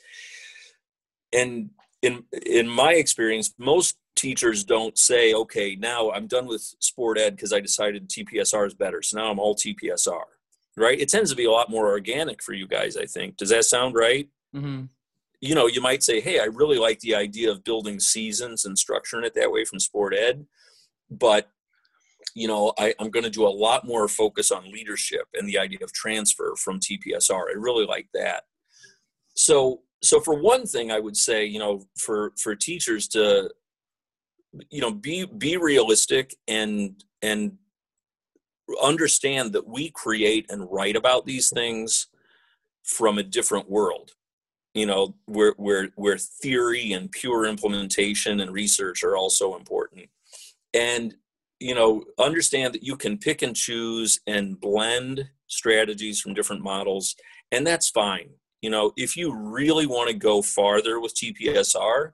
[1.31, 1.69] And
[2.01, 7.35] in in my experience, most teachers don't say, "Okay, now I'm done with sport ed
[7.35, 10.23] because I decided TPSR is better, so now I'm all TPSR."
[10.77, 10.99] Right?
[10.99, 12.95] It tends to be a lot more organic for you guys.
[12.95, 13.37] I think.
[13.37, 14.29] Does that sound right?
[14.55, 14.85] Mm-hmm.
[15.41, 18.77] You know, you might say, "Hey, I really like the idea of building seasons and
[18.77, 20.45] structuring it that way from sport ed,"
[21.09, 21.49] but
[22.35, 25.57] you know, I, am going to do a lot more focus on leadership and the
[25.57, 27.49] idea of transfer from TPSR.
[27.49, 28.43] I really like that.
[29.35, 33.51] So, so for one thing, I would say, you know, for for teachers to,
[34.69, 37.57] you know, be be realistic and and
[38.81, 42.07] understand that we create and write about these things
[42.83, 44.11] from a different world
[44.73, 50.07] you know where where where theory and pure implementation and research are also important.
[50.73, 51.15] And
[51.59, 57.15] you know understand that you can pick and choose and blend strategies from different models
[57.51, 58.29] and that's fine
[58.61, 62.11] you know if you really want to go farther with tpsr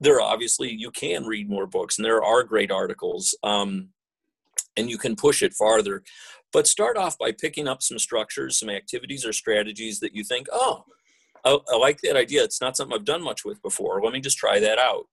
[0.00, 3.88] there obviously you can read more books and there are great articles um,
[4.76, 6.02] and you can push it farther.
[6.52, 10.46] But start off by picking up some structures some activities or strategies that you think
[10.52, 10.84] oh
[11.44, 12.44] I, I like that idea.
[12.44, 14.02] It's not something i've done much with before.
[14.02, 15.04] Let me just try that out.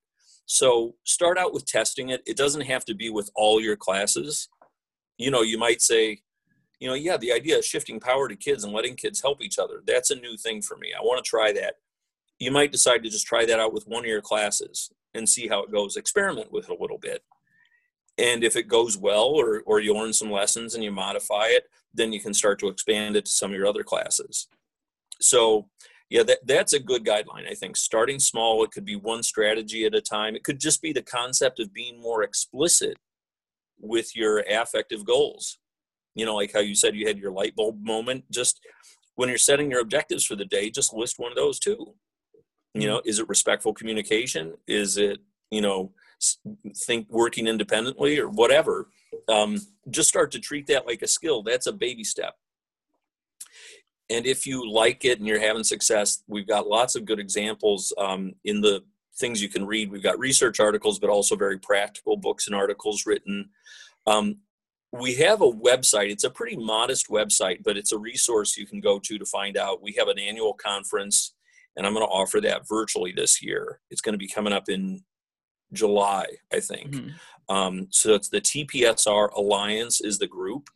[0.45, 2.21] So start out with testing it.
[2.25, 4.49] It doesn't have to be with all your classes.
[5.17, 6.21] You know you might say
[6.81, 9.57] you know yeah the idea of shifting power to kids and letting kids help each
[9.57, 11.75] other that's a new thing for me i want to try that
[12.41, 15.47] you might decide to just try that out with one of your classes and see
[15.47, 15.95] how it goes.
[15.95, 17.23] Experiment with it a little bit.
[18.17, 21.65] And if it goes well or, or you learn some lessons and you modify it,
[21.93, 24.47] then you can start to expand it to some of your other classes.
[25.19, 25.69] So,
[26.09, 27.77] yeah, that, that's a good guideline, I think.
[27.77, 30.35] Starting small, it could be one strategy at a time.
[30.35, 32.97] It could just be the concept of being more explicit
[33.79, 35.59] with your affective goals.
[36.15, 38.25] You know, like how you said you had your light bulb moment.
[38.31, 38.59] Just
[39.15, 41.93] when you're setting your objectives for the day, just list one of those too.
[42.73, 44.53] You know is it respectful communication?
[44.67, 45.91] Is it you know
[46.85, 48.89] think working independently or whatever?
[49.27, 49.59] Um,
[49.89, 51.43] just start to treat that like a skill.
[51.43, 52.35] That's a baby step.
[54.09, 57.93] And if you like it and you're having success we've got lots of good examples
[57.97, 58.83] um, in the
[59.17, 59.91] things you can read.
[59.91, 63.49] We've got research articles but also very practical books and articles written.
[64.07, 64.37] Um,
[64.91, 68.79] we have a website it's a pretty modest website but it's a resource you can
[68.79, 71.33] go to to find out we have an annual conference
[71.75, 73.79] and I'm going to offer that virtually this year.
[73.89, 75.03] It's going to be coming up in
[75.73, 76.91] July, I think.
[76.91, 77.55] Mm-hmm.
[77.55, 80.69] Um, so it's the TPSR Alliance is the group,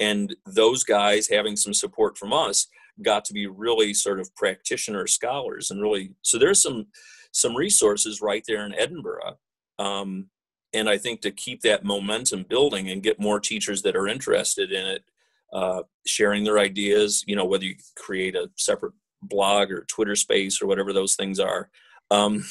[0.00, 2.66] And those guys having some support from us
[3.02, 6.86] got to be really sort of practitioner scholars and really so there's some
[7.32, 9.36] some resources right there in Edinburgh.
[9.80, 10.28] Um,
[10.74, 14.72] and I think to keep that momentum building and get more teachers that are interested
[14.72, 15.04] in it
[15.52, 20.60] uh, sharing their ideas, you know, whether you create a separate blog or Twitter space
[20.60, 21.70] or whatever those things are.
[22.10, 22.44] Um,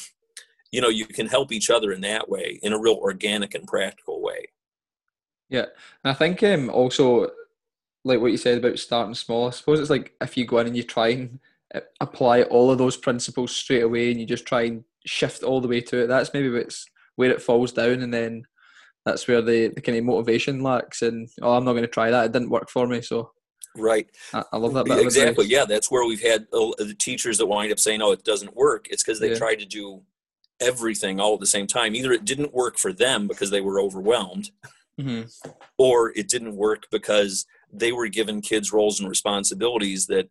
[0.72, 3.66] you know, you can help each other in that way, in a real organic and
[3.66, 4.48] practical way.
[5.50, 5.66] Yeah,
[6.02, 7.30] and I think um, also
[8.04, 9.46] like what you said about starting small.
[9.46, 11.38] I suppose it's like if you go in and you try and
[11.74, 15.60] uh, apply all of those principles straight away, and you just try and shift all
[15.60, 16.06] the way to it.
[16.06, 16.86] That's maybe what's
[17.16, 18.44] where it falls down, and then
[19.04, 22.10] that's where the, the kind of motivation lacks and oh i'm not going to try
[22.10, 23.30] that it didn't work for me so
[23.76, 24.06] right.
[24.32, 27.78] I, love that exactly yeah that's where we've had uh, the teachers that wind up
[27.78, 29.36] saying oh it doesn't work it's because they yeah.
[29.36, 30.02] tried to do
[30.60, 31.94] everything all at the same time.
[31.94, 34.50] Either it didn't work for them because they were overwhelmed
[35.00, 35.28] mm-hmm.
[35.78, 40.28] or it didn't work because they were given kids roles and responsibilities that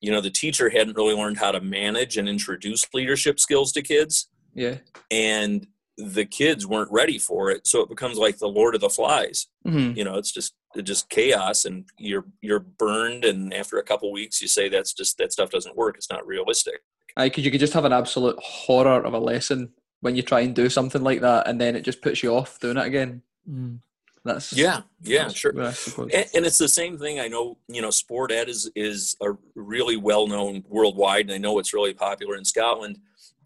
[0.00, 3.82] you know the teacher hadn't really learned how to manage and introduce leadership skills to
[3.82, 4.28] kids.
[4.54, 4.76] Yeah.
[5.10, 5.66] And
[5.98, 9.46] the kids weren't ready for it so it becomes like the lord of the flies.
[9.66, 9.96] Mm-hmm.
[9.96, 14.12] you know it's just it's just chaos and you're you're burned and after a couple
[14.12, 15.96] weeks you say that's just that stuff doesn't work.
[15.96, 16.82] It's not realistic.
[17.16, 19.70] Because you could just have an absolute horror of a lesson
[20.00, 22.60] when you try and do something like that and then it just puts you off
[22.60, 23.22] doing it again.
[23.48, 23.78] Mm.
[24.24, 25.52] that's yeah yeah that's sure.
[25.56, 29.28] and, and, it's the same thing i know you know sport ed is is a
[29.54, 32.98] really well known worldwide and i know it's really popular in scotland.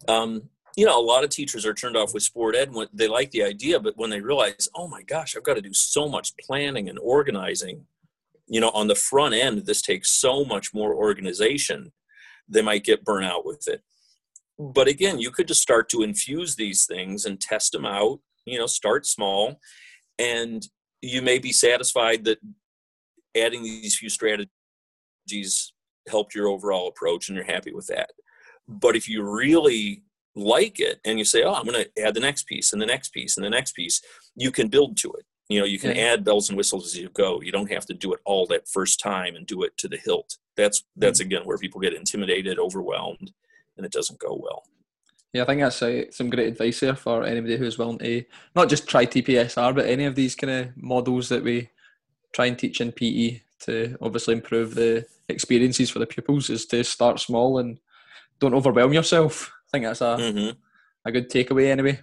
[0.07, 3.07] Um, you know, a lot of teachers are turned off with sport ed when they
[3.07, 6.07] like the idea, but when they realize, oh my gosh, I've got to do so
[6.07, 7.85] much planning and organizing,
[8.47, 11.91] you know, on the front end, this takes so much more organization,
[12.47, 13.81] they might get burnt out with it.
[14.57, 18.59] But again, you could just start to infuse these things and test them out, you
[18.59, 19.59] know, start small,
[20.19, 20.67] and
[21.01, 22.39] you may be satisfied that
[23.35, 25.73] adding these few strategies
[26.07, 28.11] helped your overall approach and you're happy with that.
[28.67, 30.03] But if you really
[30.35, 32.85] like it and you say, oh, I'm going to add the next piece and the
[32.85, 34.01] next piece and the next piece,
[34.35, 35.25] you can build to it.
[35.49, 36.13] You know, you can yeah.
[36.13, 37.41] add bells and whistles as you go.
[37.41, 39.97] You don't have to do it all that first time and do it to the
[39.97, 40.37] hilt.
[40.55, 41.27] That's that's mm-hmm.
[41.27, 43.33] again where people get intimidated, overwhelmed,
[43.75, 44.63] and it doesn't go well.
[45.33, 48.23] Yeah, I think that's uh, some great advice here for anybody who's willing to
[48.55, 51.69] not just try TPSR, but any of these kind of models that we
[52.33, 56.83] try and teach in PE to obviously improve the experiences for the pupils is to
[56.83, 57.79] start small and
[58.39, 59.51] don't overwhelm yourself.
[59.71, 60.59] I think that's a mm-hmm.
[61.05, 61.99] a good takeaway anyway.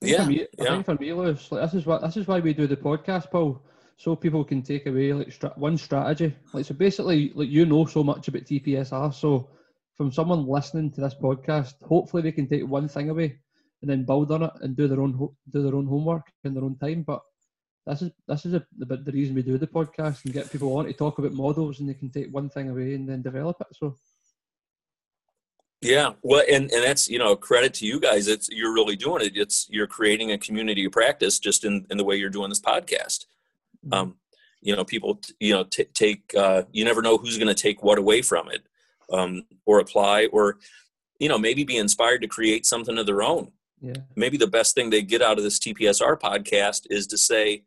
[0.00, 2.54] Yeah, me, I think for me, Lewis, like, this is what this is why we
[2.54, 3.64] do the podcast, Paul,
[3.96, 6.34] so people can take away like stra- one strategy.
[6.52, 9.50] Like so, basically, like you know so much about TPSR, so
[9.96, 13.38] from someone listening to this podcast, hopefully they can take one thing away
[13.80, 15.12] and then build on it and do their own
[15.50, 17.02] do their own homework in their own time.
[17.02, 17.20] But
[17.84, 20.76] this is this is a, the, the reason we do the podcast and get people
[20.76, 23.60] on to talk about models and they can take one thing away and then develop
[23.60, 23.66] it.
[23.72, 23.96] So
[25.82, 28.28] yeah, well, and and that's you know credit to you guys.
[28.28, 29.36] It's you're really doing it.
[29.36, 32.60] It's you're creating a community of practice just in in the way you're doing this
[32.60, 33.26] podcast.
[33.84, 33.94] Mm-hmm.
[33.94, 34.16] Um,
[34.60, 36.32] you know, people you know t- take.
[36.36, 38.62] Uh, you never know who's going to take what away from it,
[39.12, 40.58] um, or apply, or
[41.18, 43.50] you know maybe be inspired to create something of their own.
[43.80, 43.94] Yeah.
[44.14, 47.64] Maybe the best thing they get out of this TPSR podcast is to say,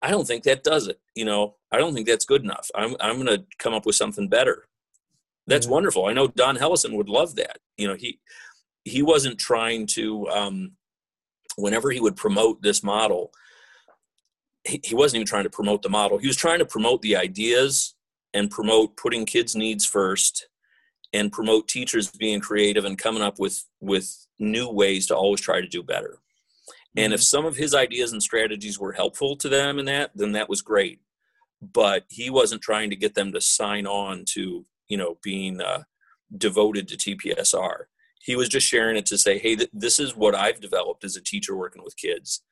[0.00, 0.98] I don't think that does it.
[1.14, 2.70] You know, I don't think that's good enough.
[2.74, 4.66] I'm I'm going to come up with something better
[5.46, 6.06] that's wonderful.
[6.06, 7.58] I know Don Hellison would love that.
[7.76, 8.20] You know, he
[8.84, 10.28] he wasn't trying to.
[10.28, 10.72] Um,
[11.56, 13.30] whenever he would promote this model,
[14.64, 16.18] he, he wasn't even trying to promote the model.
[16.18, 17.94] He was trying to promote the ideas
[18.32, 20.48] and promote putting kids' needs first,
[21.12, 25.60] and promote teachers being creative and coming up with with new ways to always try
[25.60, 26.18] to do better.
[26.96, 27.24] And if mm-hmm.
[27.24, 30.62] some of his ideas and strategies were helpful to them in that, then that was
[30.62, 31.00] great.
[31.60, 35.84] But he wasn't trying to get them to sign on to you know being uh,
[36.36, 37.84] devoted to TPSR.
[38.20, 41.14] He was just sharing it to say, hey, th- this is what I've developed as
[41.14, 42.42] a teacher working with kids,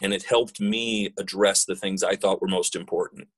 [0.00, 3.28] and it helped me address the things I thought were most important.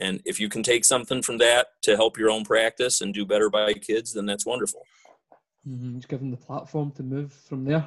[0.00, 3.26] And if you can take something from that to help your own practice and do
[3.26, 4.86] better by kids, then that's wonderful.
[5.68, 5.96] Mm-hmm.
[5.96, 7.86] Just give them the platform to move from there.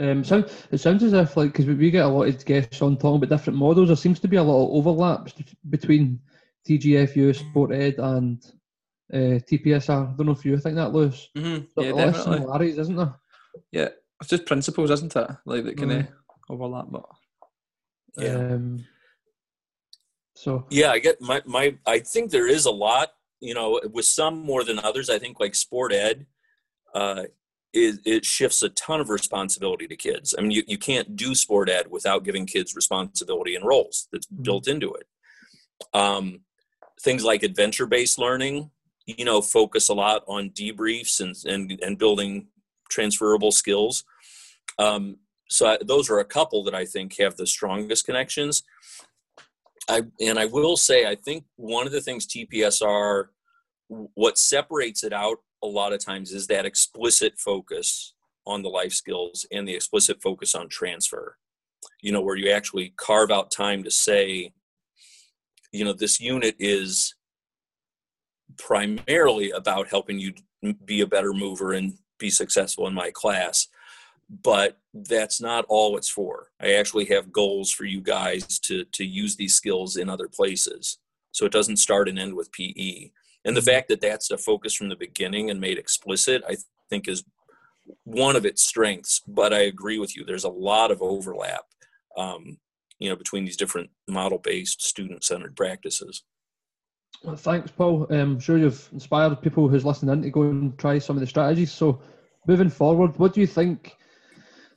[0.00, 2.96] Um, so it sounds as if, like, because we get a lot of guests on
[2.96, 5.34] talking about different models, there seems to be a lot of overlaps
[5.70, 6.20] between
[6.68, 8.44] TGFU, Sport Ed, and
[9.12, 10.12] uh, TPSR.
[10.12, 11.28] I don't know if you think that, Lewis.
[11.36, 11.80] Mm-hmm.
[11.80, 12.38] Yeah, definitely.
[12.38, 13.14] similarities, isn't there?
[13.72, 13.88] Yeah,
[14.20, 15.30] it's just principles, isn't it?
[15.46, 16.08] Like that kind of mm.
[16.50, 17.04] overlap, but
[18.16, 18.34] yeah.
[18.34, 18.84] Um,
[20.34, 21.76] so yeah, I get my my.
[21.86, 23.10] I think there is a lot.
[23.40, 25.08] You know, with some more than others.
[25.08, 26.26] I think like sport ed,
[26.94, 27.24] uh,
[27.72, 30.34] it, it shifts a ton of responsibility to kids.
[30.36, 34.26] I mean, you, you can't do sport ed without giving kids responsibility and roles that's
[34.26, 34.42] mm-hmm.
[34.42, 35.06] built into it.
[35.94, 36.40] Um,
[37.00, 38.70] things like adventure based learning
[39.16, 42.48] you know focus a lot on debriefs and and, and building
[42.90, 44.04] transferable skills.
[44.78, 45.16] Um,
[45.50, 48.62] so I, those are a couple that i think have the strongest connections.
[49.88, 53.28] I, and i will say i think one of the things tpsr
[53.88, 58.12] what separates it out a lot of times is that explicit focus
[58.46, 61.36] on the life skills and the explicit focus on transfer.
[62.00, 64.52] You know where you actually carve out time to say
[65.72, 67.14] you know this unit is
[68.58, 70.32] primarily about helping you
[70.84, 73.68] be a better mover and be successful in my class
[74.28, 76.48] but that's not all it's for.
[76.60, 80.98] I actually have goals for you guys to to use these skills in other places.
[81.32, 83.10] So it doesn't start and end with pe
[83.44, 83.70] and the mm-hmm.
[83.70, 86.56] fact that that's the focus from the beginning and made explicit i
[86.90, 87.22] think is
[88.04, 90.24] one of its strengths but i agree with you.
[90.24, 91.64] There's a lot of overlap
[92.16, 92.58] um,
[92.98, 96.24] you know between these different model based student centered practices
[97.24, 98.06] well, thanks, Paul.
[98.10, 101.20] Um, I'm sure you've inspired people who's listening in to go and try some of
[101.20, 101.72] the strategies.
[101.72, 102.00] So,
[102.46, 103.96] moving forward, what do you think?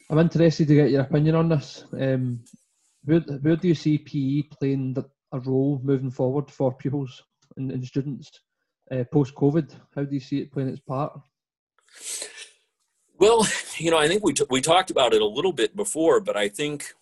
[0.10, 1.86] I'm interested to get your opinion on this.
[1.94, 2.44] Um,
[3.06, 4.98] where, where do you see PE playing
[5.32, 7.24] a role moving forward for pupils
[7.58, 8.30] and, and students
[8.92, 9.74] uh, post COVID?
[9.96, 11.14] How do you see it playing its part?
[13.18, 16.20] Well, you know, I think we t- we talked about it a little bit before,
[16.20, 16.94] but I think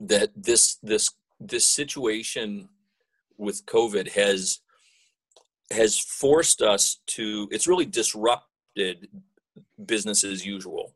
[0.00, 2.68] that this this this situation
[3.38, 4.60] with COVID has
[5.70, 7.48] has forced us to.
[7.50, 9.08] It's really disrupted
[9.84, 10.94] business as usual.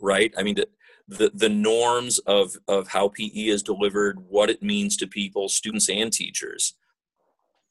[0.00, 0.32] right?
[0.36, 0.68] I mean, the,
[1.08, 5.88] the, the norms of, of how PE is delivered, what it means to people, students
[5.88, 6.74] and teachers,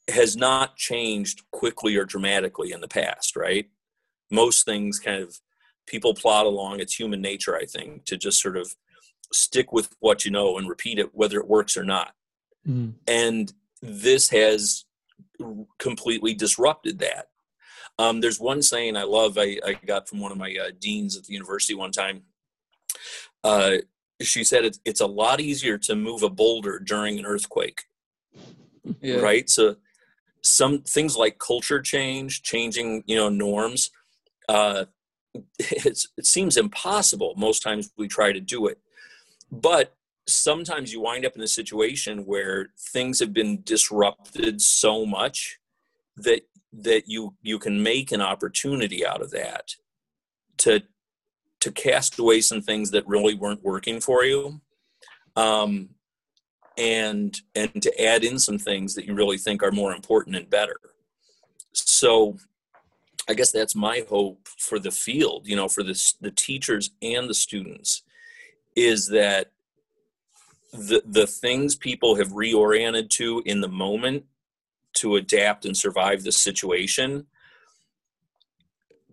[0.10, 3.70] has not changed quickly or dramatically in the past, right?
[4.32, 5.40] Most things kind of
[5.86, 6.80] people plod along.
[6.80, 8.76] It's human nature, I think, to just sort of
[9.34, 12.14] stick with what you know and repeat it, whether it works or not.
[12.68, 12.94] Mm.
[13.08, 14.86] And this has
[15.80, 17.28] completely disrupted that.
[18.00, 21.18] Um, there's one saying I love I, I got from one of my uh, deans
[21.18, 22.24] at the university one time.
[23.44, 23.78] Uh,
[24.22, 27.84] she said it's, it's a lot easier to move a boulder during an earthquake.
[29.02, 29.18] Yeah.
[29.18, 29.50] Right.
[29.50, 29.78] So
[30.44, 33.92] some things like culture change, changing, you know, norms,
[34.48, 34.86] uh,
[35.60, 38.80] it seems impossible most times we try to do it.
[39.52, 39.96] But
[40.28, 45.60] sometimes you wind up in a situation where things have been disrupted so much
[46.18, 46.42] that
[46.74, 49.76] that you you can make an opportunity out of that
[50.58, 50.82] to
[51.60, 54.60] to cast away some things that really weren't working for you
[55.36, 55.90] um,
[56.78, 60.50] and and to add in some things that you really think are more important and
[60.50, 60.80] better.
[61.74, 62.38] So
[63.30, 67.30] i guess that's my hope for the field you know for the the teachers and
[67.30, 68.04] the students
[68.76, 69.52] is that
[70.74, 74.26] the the things people have reoriented to in the moment
[74.94, 77.26] to adapt and survive the situation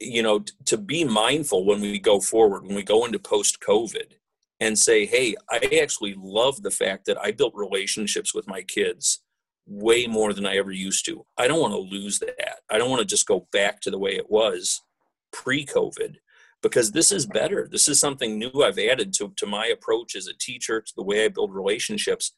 [0.01, 4.13] you know to be mindful when we go forward when we go into post covid
[4.61, 9.21] and say hey i actually love the fact that i built relationships with my kids
[9.67, 11.25] way more than i ever used to.
[11.39, 12.61] I don't want to lose that.
[12.71, 14.83] I don't want to just go back to the way it was
[15.33, 16.17] pre covid
[16.65, 17.69] because this is better.
[17.71, 21.03] This is something new i've added to, to my approach as a teacher to the
[21.03, 22.33] way i build relationships.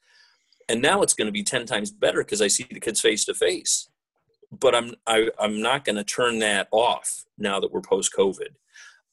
[0.69, 3.23] And now it's going to be 10 times better because i see the kids face
[3.25, 3.89] to face
[4.51, 7.81] but i'm I, am i am not going to turn that off now that we're
[7.81, 8.51] post covid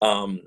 [0.02, 0.40] um,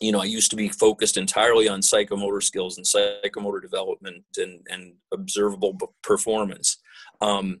[0.00, 4.66] you know i used to be focused entirely on psychomotor skills and psychomotor development and,
[4.68, 6.78] and observable performance.
[7.20, 7.60] Um,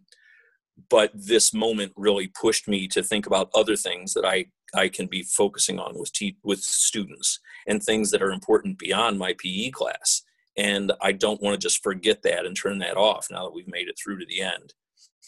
[0.90, 5.06] but this moment really pushed me to think about other things that i i can
[5.06, 9.70] be focusing on with te- with students and things that are important beyond my pe
[9.70, 10.22] class.
[10.56, 13.68] And i don't want to just forget that and turn that off now that we've
[13.68, 14.74] made it through to the end.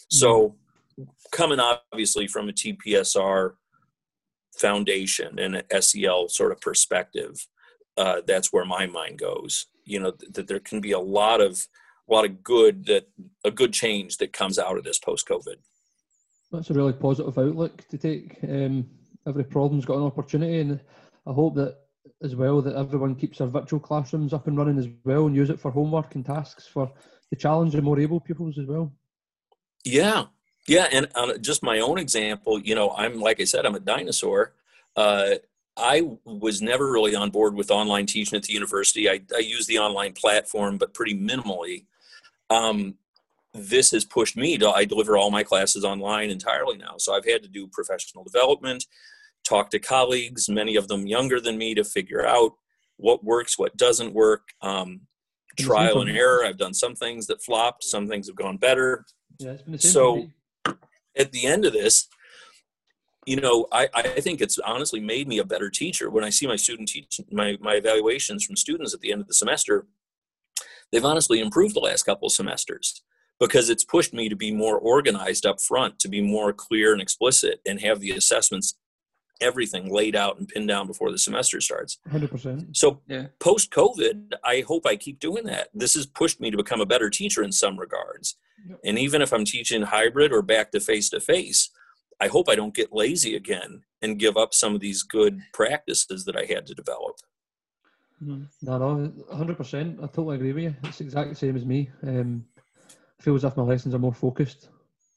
[0.09, 0.55] So
[1.31, 3.53] coming obviously from a tpsr
[4.57, 7.47] foundation and an sel sort of perspective
[7.97, 9.67] uh, that's where my mind goes.
[9.85, 11.67] You know th- that there can be a lot of
[12.09, 13.07] a lot of good that
[13.43, 15.57] a good change that comes out of this post covid
[16.51, 18.37] that's a really positive outlook to take.
[18.43, 18.89] Um,
[19.29, 20.79] every problem's got an opportunity and
[21.27, 21.77] i hope that
[22.21, 25.49] as well that everyone keeps their virtual classrooms up and running as well and use
[25.49, 26.91] it for homework and tasks for
[27.29, 28.91] the challenge of more able pupils as well.
[29.85, 30.25] Yeah,
[30.67, 33.79] yeah, and uh, just my own example, you know, I'm like I said, I'm a
[33.79, 34.53] dinosaur.
[34.95, 35.35] Uh,
[35.77, 39.09] I was never really on board with online teaching at the university.
[39.09, 41.85] I, I use the online platform, but pretty minimally.
[42.49, 42.95] Um,
[43.53, 46.95] this has pushed me to I deliver all my classes online entirely now.
[46.97, 48.85] So I've had to do professional development
[49.43, 52.53] talk to colleagues, many of them younger than me, to figure out
[52.97, 54.49] what works, what doesn't work.
[54.61, 55.01] Um,
[55.57, 56.45] trial and error.
[56.45, 59.05] I've done some things that flopped, some things have gone better.
[59.39, 60.27] Yeah, so
[61.17, 62.07] at the end of this,
[63.25, 66.09] you know, I, I think it's honestly made me a better teacher.
[66.09, 69.27] When I see my student teach my, my evaluations from students at the end of
[69.27, 69.85] the semester,
[70.91, 73.03] they've honestly improved the last couple of semesters
[73.39, 77.01] because it's pushed me to be more organized up front, to be more clear and
[77.01, 78.75] explicit and have the assessments
[79.41, 81.97] everything laid out and pinned down before the semester starts.
[82.11, 82.75] 100%.
[82.75, 83.27] So yeah.
[83.39, 85.69] post COVID, I hope I keep doing that.
[85.73, 88.35] This has pushed me to become a better teacher in some regards.
[88.67, 88.79] Yep.
[88.83, 91.69] And even if I'm teaching hybrid or back to face to face,
[92.19, 96.25] I hope I don't get lazy again and give up some of these good practices
[96.25, 97.15] that I had to develop.
[98.23, 98.43] Mm-hmm.
[98.61, 100.03] No, no, 100%.
[100.03, 100.75] I totally agree with you.
[100.83, 101.89] It's exactly the same as me.
[102.03, 102.45] Um,
[103.19, 104.69] I feel as if my lessons are more focused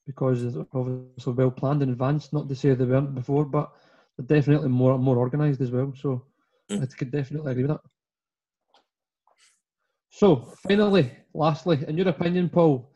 [0.06, 2.32] because they're obviously well planned in advance.
[2.32, 3.72] Not to say they weren't before, but they're
[4.26, 5.92] definitely more more organised as well.
[5.96, 6.24] So
[6.70, 6.82] mm.
[6.82, 7.80] I could definitely agree with that.
[10.10, 12.92] So finally, lastly, in your opinion, Paul,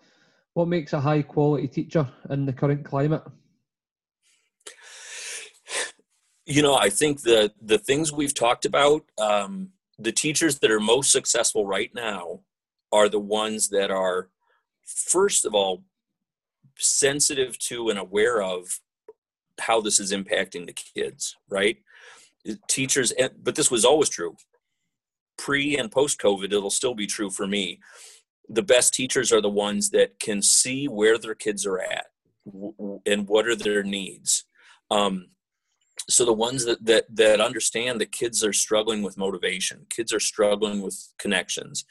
[0.55, 3.23] what makes a high quality teacher in the current climate?
[6.45, 10.81] You know, I think the the things we've talked about, um, the teachers that are
[10.81, 12.41] most successful right now
[12.93, 14.29] are the ones that are,
[14.85, 15.85] first of all,
[16.79, 18.81] sensitive to and aware of
[19.61, 21.79] how this is impacting the kids, right?
[22.69, 23.13] Teachers,
[23.43, 24.37] but this was always true.
[25.39, 27.81] Pre and post COVID, it'll still be true for me.
[28.49, 32.07] The best teachers are the ones that can see where their kids are at
[33.05, 34.45] and what are their needs.
[34.91, 35.27] Um,
[36.09, 40.21] so the ones that that that understand that kids are struggling with motivation kids are
[40.21, 41.85] struggling with connections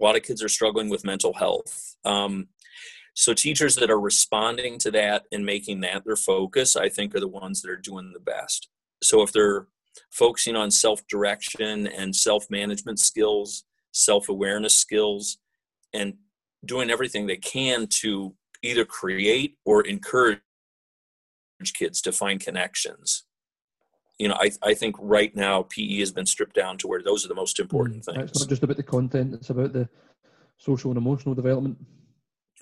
[0.00, 2.48] a lot of kids are struggling with mental health um,
[3.14, 7.20] so teachers that are responding to that and making that their focus i think are
[7.20, 8.68] the ones that are doing the best
[9.02, 9.66] so if they're
[10.10, 15.38] focusing on self-direction and self-management skills self-awareness skills
[15.92, 16.14] and
[16.64, 20.40] doing everything they can to either create or encourage
[21.74, 23.24] kids to find connections
[24.18, 27.24] you know, I, I think right now PE has been stripped down to where those
[27.24, 28.30] are the most important mm, things.
[28.30, 29.88] It's not just about the content; it's about the
[30.58, 31.76] social and emotional development.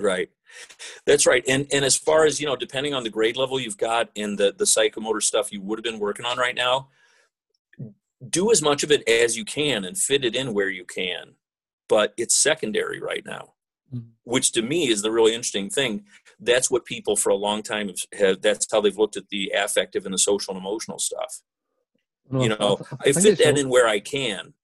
[0.00, 0.30] Right,
[1.06, 1.44] that's right.
[1.46, 4.38] And and as far as you know, depending on the grade level you've got and
[4.38, 6.88] the the psychomotor stuff you would have been working on right now,
[8.28, 11.34] do as much of it as you can and fit it in where you can.
[11.88, 13.54] But it's secondary right now.
[13.92, 14.10] Mm-hmm.
[14.22, 16.04] which to me is the really interesting thing.
[16.38, 19.52] That's what people for a long time have, have, That's how they've looked at the
[19.52, 21.40] affective and the social and emotional stuff.
[22.28, 23.60] Well, you know, I, I, I fit that so.
[23.60, 24.54] in where I can.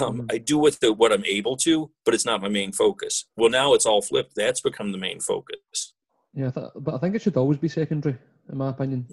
[0.00, 0.26] Um, mm-hmm.
[0.30, 3.24] I do with the, what I'm able to, but it's not my main focus.
[3.36, 4.34] Well, now it's all flipped.
[4.36, 5.94] That's become the main focus.
[6.34, 8.16] Yeah, th- but I think it should always be secondary,
[8.50, 9.06] in my opinion.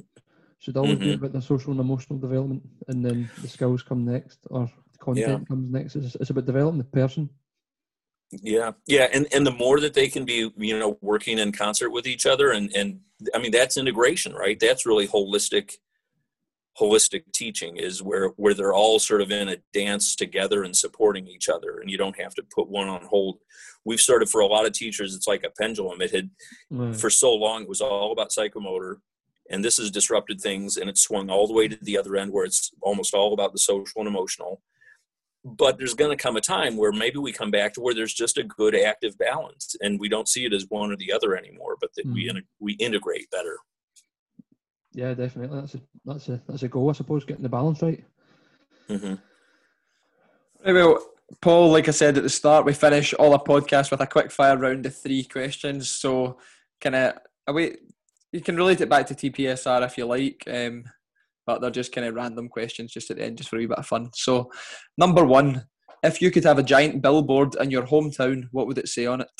[0.59, 1.03] Should always mm-hmm.
[1.03, 4.97] be about the social and emotional development, and then the skills come next, or the
[4.99, 5.45] content yeah.
[5.47, 5.95] comes next.
[5.95, 7.29] It's, it's about developing the person
[8.31, 11.89] yeah, yeah, and and the more that they can be, you know, working in concert
[11.89, 12.99] with each other, and and
[13.33, 14.59] I mean that's integration, right?
[14.59, 15.77] That's really holistic,
[16.79, 21.27] holistic teaching is where where they're all sort of in a dance together and supporting
[21.27, 23.39] each other, and you don't have to put one on hold.
[23.85, 26.01] We've started for a lot of teachers, it's like a pendulum.
[26.01, 26.29] It had
[26.69, 26.95] right.
[26.95, 28.97] for so long it was all about psychomotor,
[29.49, 32.31] and this has disrupted things, and it's swung all the way to the other end
[32.31, 34.61] where it's almost all about the social and emotional
[35.45, 38.13] but there's going to come a time where maybe we come back to where there's
[38.13, 41.35] just a good active balance and we don't see it as one or the other
[41.35, 42.13] anymore but that mm.
[42.13, 43.57] we in, we integrate better
[44.99, 48.03] yeah definitely that's a that's a that's a goal i suppose getting the balance right
[48.89, 49.13] mm-hmm.
[50.73, 50.99] well
[51.41, 54.31] paul like i said at the start we finish all our podcasts with a quick
[54.31, 56.37] fire round of three questions so
[56.81, 57.13] kind of
[57.47, 57.75] away
[58.31, 60.83] you can relate it back to tpsr if you like um,
[61.49, 63.65] but they're just kind of random questions just at the end, just for a wee
[63.65, 64.11] bit of fun.
[64.13, 64.51] So,
[64.99, 65.65] number one,
[66.03, 69.21] if you could have a giant billboard in your hometown, what would it say on
[69.21, 69.31] it?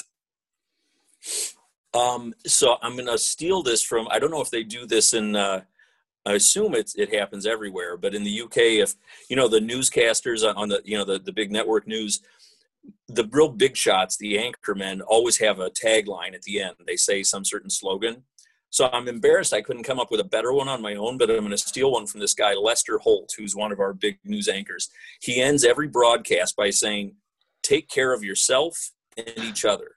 [1.99, 4.07] Um, so I'm going to steal this from.
[4.09, 5.35] I don't know if they do this in.
[5.35, 5.61] Uh,
[6.25, 8.95] I assume it's it happens everywhere, but in the UK, if
[9.29, 12.21] you know the newscasters on the you know the the big network news,
[13.07, 16.75] the real big shots, the anchormen always have a tagline at the end.
[16.85, 18.23] They say some certain slogan.
[18.71, 21.31] So I'm embarrassed I couldn't come up with a better one on my own, but
[21.31, 24.19] I'm going to steal one from this guy, Lester Holt, who's one of our big
[24.23, 24.89] news anchors.
[25.21, 27.15] He ends every broadcast by saying,
[27.63, 29.95] Take care of yourself and each other.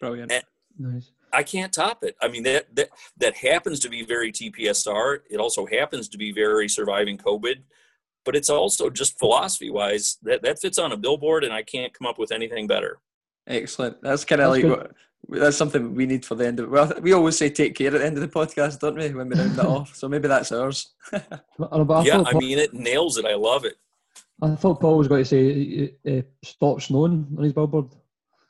[0.00, 0.32] Brilliant.
[0.32, 0.42] And
[0.78, 1.10] nice.
[1.32, 2.16] I can't top it.
[2.22, 2.88] I mean, that, that,
[3.18, 5.20] that happens to be very TPSR.
[5.28, 7.56] It also happens to be very surviving COVID,
[8.24, 11.92] but it's also just philosophy wise that, that fits on a billboard, and I can't
[11.92, 13.00] come up with anything better.
[13.46, 14.00] Excellent.
[14.02, 14.92] That's kind of like what,
[15.28, 17.98] that's something we need for the end of well we always say take care at
[17.98, 20.52] the end of the podcast don't we when we round it off so maybe that's
[20.52, 23.76] ours yeah I mean it nails it I love it
[24.40, 27.86] I thought Paul was going to say uh, stop snowing on his billboard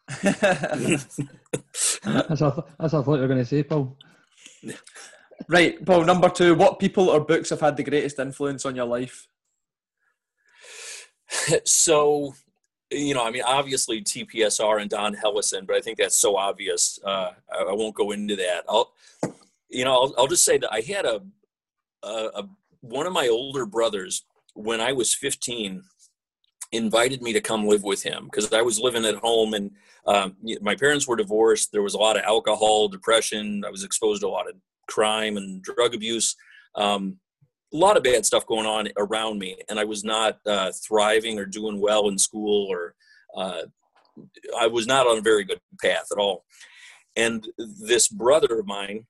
[0.22, 1.18] that's,
[2.40, 3.96] what, that's what I thought you were going to say Paul
[5.48, 8.86] right Paul number two what people or books have had the greatest influence on your
[8.86, 9.26] life
[11.64, 12.34] so
[12.90, 16.98] you know, I mean, obviously TPSR and Don Hellison, but I think that's so obvious.
[17.04, 18.62] Uh, I, I, won't go into that.
[18.68, 18.92] I'll,
[19.68, 21.20] you know, I'll, I'll just say that I had a,
[22.02, 22.48] a, a,
[22.80, 24.24] one of my older brothers
[24.54, 25.82] when I was 15
[26.76, 29.70] invited me to come live with him because I was living at home and
[30.06, 31.72] um, my parents were divorced.
[31.72, 33.64] There was a lot of alcohol, depression.
[33.66, 34.54] I was exposed to a lot of
[34.88, 36.36] crime and drug abuse.
[36.74, 37.18] Um,
[37.74, 41.38] a lot of bad stuff going on around me, and I was not uh, thriving
[41.38, 42.94] or doing well in school, or
[43.36, 43.62] uh,
[44.58, 46.44] I was not on a very good path at all.
[47.16, 49.06] And this brother of mine,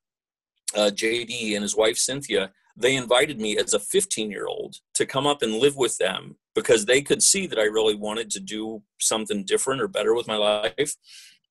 [0.74, 5.06] uh, JD, and his wife Cynthia, they invited me as a 15 year old to
[5.06, 8.40] come up and live with them because they could see that I really wanted to
[8.40, 10.96] do something different or better with my life.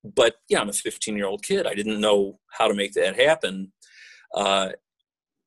[0.04, 1.66] But yeah, I'm a 15 year old kid.
[1.66, 3.72] I didn't know how to make that happen.
[4.34, 4.70] Uh,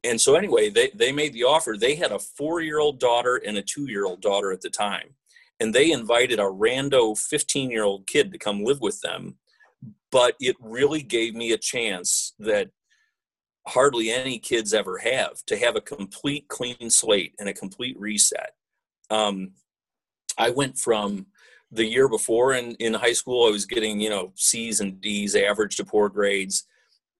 [0.04, 1.76] and so anyway, they they made the offer.
[1.78, 4.70] They had a four year old daughter and a two year old daughter at the
[4.70, 5.16] time,
[5.60, 9.38] and they invited a rando fifteen year old kid to come live with them.
[10.10, 12.70] But it really gave me a chance that
[13.68, 18.54] hardly any kids ever have to have a complete clean slate and a complete reset.
[19.10, 19.52] Um,
[20.38, 21.28] I went from
[21.72, 25.36] the year before in, in high school, I was getting, you know, C's and D's,
[25.36, 26.66] average to poor grades.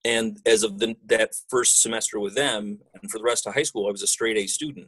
[0.06, 3.64] And as of the, that first semester with them and for the rest of high
[3.64, 4.88] school i was a straight a student.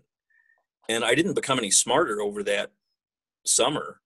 [0.90, 2.72] And i didn't become any smarter over that
[3.46, 4.02] summer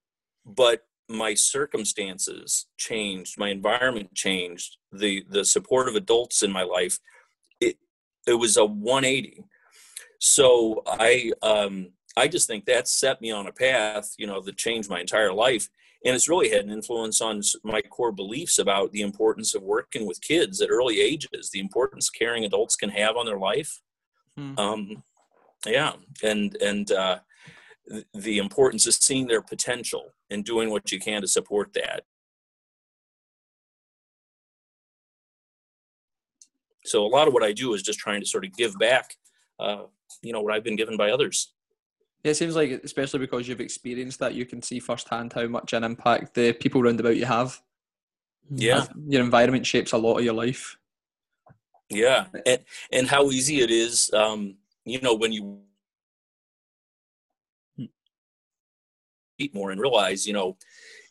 [0.45, 6.99] but my circumstances changed my environment changed the the support of adults in my life
[7.59, 7.77] it
[8.26, 9.43] it was a 180
[10.19, 14.57] so i um i just think that set me on a path you know that
[14.57, 15.69] changed my entire life
[16.05, 20.05] and it's really had an influence on my core beliefs about the importance of working
[20.05, 23.81] with kids at early ages the importance caring adults can have on their life
[24.37, 24.57] hmm.
[24.57, 25.03] um
[25.65, 25.93] yeah
[26.23, 27.17] and and uh
[28.13, 32.03] the importance of seeing their potential and doing what you can to support that.
[36.85, 39.15] So a lot of what I do is just trying to sort of give back,
[39.59, 39.83] uh,
[40.21, 41.53] you know, what I've been given by others.
[42.26, 45.73] Yeah, it seems like, especially because you've experienced that, you can see firsthand how much
[45.73, 47.61] an impact the people around about you have.
[48.49, 50.76] Yeah, your environment shapes a lot of your life.
[51.88, 52.61] Yeah, and
[52.91, 55.60] and how easy it is, um, you know, when you
[59.38, 60.57] eat more and realize, you know,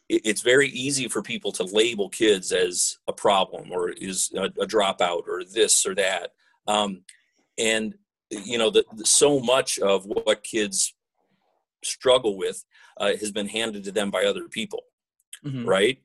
[0.08, 4.66] it's very easy for people to label kids as a problem or is a, a
[4.66, 6.32] dropout or this or that.
[6.66, 7.02] Um,
[7.56, 7.94] and
[8.30, 10.92] you know, the, so much of what kids
[11.84, 12.64] struggle with
[12.98, 14.82] uh, has been handed to them by other people,
[15.44, 15.66] mm-hmm.
[15.66, 15.98] right?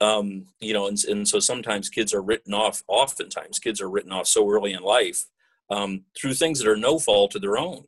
[0.00, 2.82] Um, you know, and, and so sometimes kids are written off.
[2.88, 5.24] Oftentimes, kids are written off so early in life
[5.70, 7.84] um, through things that are no fault of their own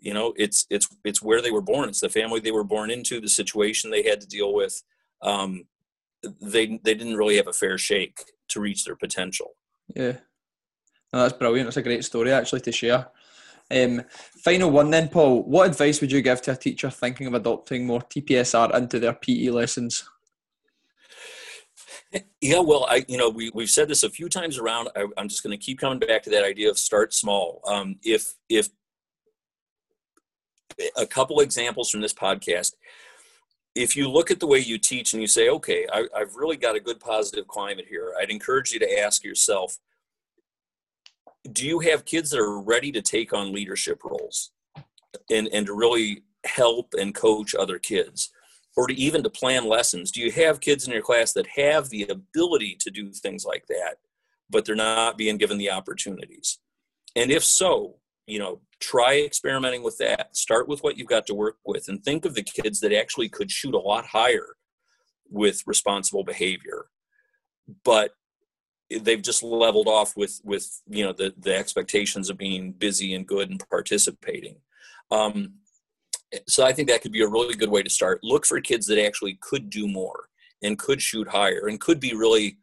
[0.00, 2.90] you know it's it's it's where they were born it's the family they were born
[2.90, 4.82] into the situation they had to deal with
[5.22, 5.64] um,
[6.40, 9.52] they they didn't really have a fair shake to reach their potential
[9.94, 10.16] yeah
[11.12, 13.08] no, that's brilliant That's a great story actually to share
[13.70, 14.02] um,
[14.44, 15.42] final one then paul.
[15.44, 19.14] What advice would you give to a teacher thinking of adopting more tpsr into their
[19.14, 20.08] pe lessons?
[22.40, 24.88] Yeah well i you know we, we've said this a few times around.
[24.96, 27.60] I, am just going to keep coming back to that idea of start small.
[27.66, 28.68] Um, if if
[30.96, 32.74] a couple examples from this podcast.
[33.74, 36.56] If you look at the way you teach and you say, okay, I, I've really
[36.56, 39.78] got a good positive climate here, I'd encourage you to ask yourself,
[41.52, 44.50] do you have kids that are ready to take on leadership roles
[45.30, 48.30] and, and to really help and coach other kids?
[48.76, 50.12] Or to even to plan lessons?
[50.12, 53.66] Do you have kids in your class that have the ability to do things like
[53.66, 53.96] that,
[54.48, 56.58] but they're not being given the opportunities?
[57.16, 57.96] And if so,
[58.26, 60.36] you know, try experimenting with that.
[60.36, 63.28] Start with what you've got to work with and think of the kids that actually
[63.28, 64.56] could shoot a lot higher
[65.28, 66.86] with responsible behavior.
[67.84, 68.12] But
[69.00, 73.26] they've just leveled off with with you know the the expectations of being busy and
[73.26, 74.56] good and participating.
[75.10, 75.54] Um,
[76.46, 78.20] so I think that could be a really good way to start.
[78.22, 80.28] Look for kids that actually could do more
[80.62, 82.58] and could shoot higher and could be really.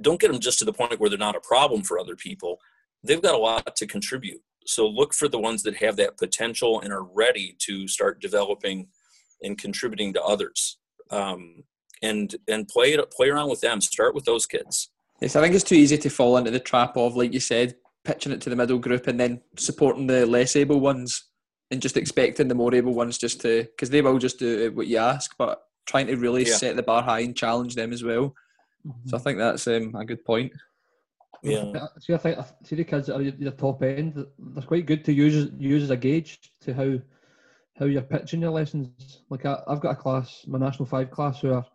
[0.00, 2.58] Don't get them just to the point where they're not a problem for other people.
[3.04, 6.80] They've got a lot to contribute so look for the ones that have that potential
[6.80, 8.88] and are ready to start developing
[9.42, 10.78] and contributing to others
[11.10, 11.64] um,
[12.02, 14.90] and and play it play around with them start with those kids
[15.24, 17.74] yes i think it's too easy to fall into the trap of like you said
[18.04, 21.30] pitching it to the middle group and then supporting the less able ones
[21.70, 24.86] and just expecting the more able ones just to because they will just do what
[24.86, 26.54] you ask but trying to really yeah.
[26.54, 28.34] set the bar high and challenge them as well
[28.86, 29.08] mm-hmm.
[29.08, 30.52] so i think that's um, a good point
[31.42, 31.88] yeah.
[32.00, 34.24] See, I think see the kids that are your top end.
[34.38, 36.98] They're quite good to use use as a gauge to how
[37.78, 39.20] how you're pitching your lessons.
[39.28, 41.68] Like I, have got a class, my national five class, who I've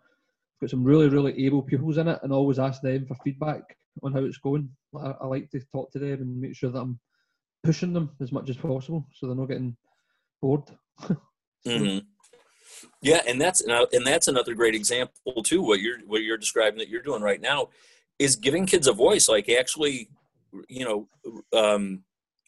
[0.62, 3.62] got some really really able pupils in it, and always ask them for feedback
[4.04, 4.70] on how it's going.
[4.98, 7.00] I, I like to talk to them and make sure that I'm
[7.64, 9.76] pushing them as much as possible, so they're not getting
[10.42, 10.64] bored.
[11.68, 12.00] mm-hmm.
[13.02, 15.62] Yeah, and that's and that's another great example too.
[15.62, 17.70] What you're what you're describing that you're doing right now
[18.20, 20.10] is giving kids a voice like actually
[20.68, 21.08] you know
[21.58, 22.04] um,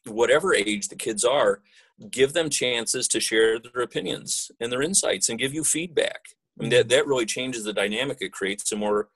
[0.06, 1.62] whatever age the kids are
[2.10, 6.30] give them chances to share their opinions and their insights and give you feedback
[6.60, 9.10] I mean, that, that really changes the dynamic it creates a more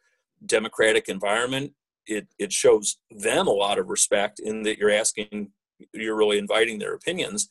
[0.46, 1.74] democratic environment
[2.08, 5.52] it, it shows them a lot of respect in that you're asking
[5.94, 7.48] you're really inviting their opinions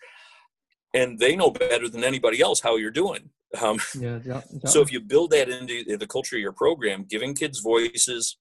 [0.93, 3.31] and they know better than anybody else how you're doing
[3.62, 4.69] um, yeah, yeah, yeah.
[4.69, 8.36] so if you build that into the culture of your program giving kids voices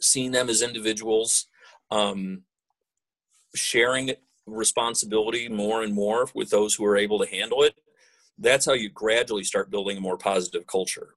[0.00, 1.46] seeing them as individuals,
[1.90, 2.42] um,
[3.54, 4.12] sharing
[4.46, 7.74] responsibility more and more with those who are able to handle it.
[8.38, 11.14] That's how you gradually start building a more positive culture.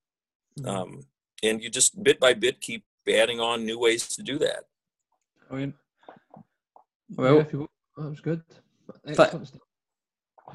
[0.60, 0.70] Mm-hmm.
[0.70, 1.06] Um,
[1.44, 4.66] and you just bit by bit keep adding on new ways to do that.
[5.50, 5.74] I mean,
[7.16, 8.42] well, yeah, you, that was good.
[9.08, 9.52] Excellent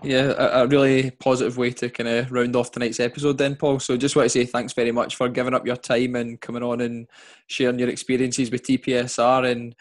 [0.03, 3.79] Yeah, a, a, really positive way to kind of round off tonight's episode, then, Paul.
[3.79, 6.63] So, just want to say thanks very much for giving up your time and coming
[6.63, 7.07] on and
[7.47, 9.75] sharing your experiences with TPSR and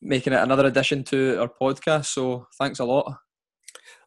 [0.00, 2.06] making it another addition to our podcast.
[2.06, 3.18] So, thanks a lot.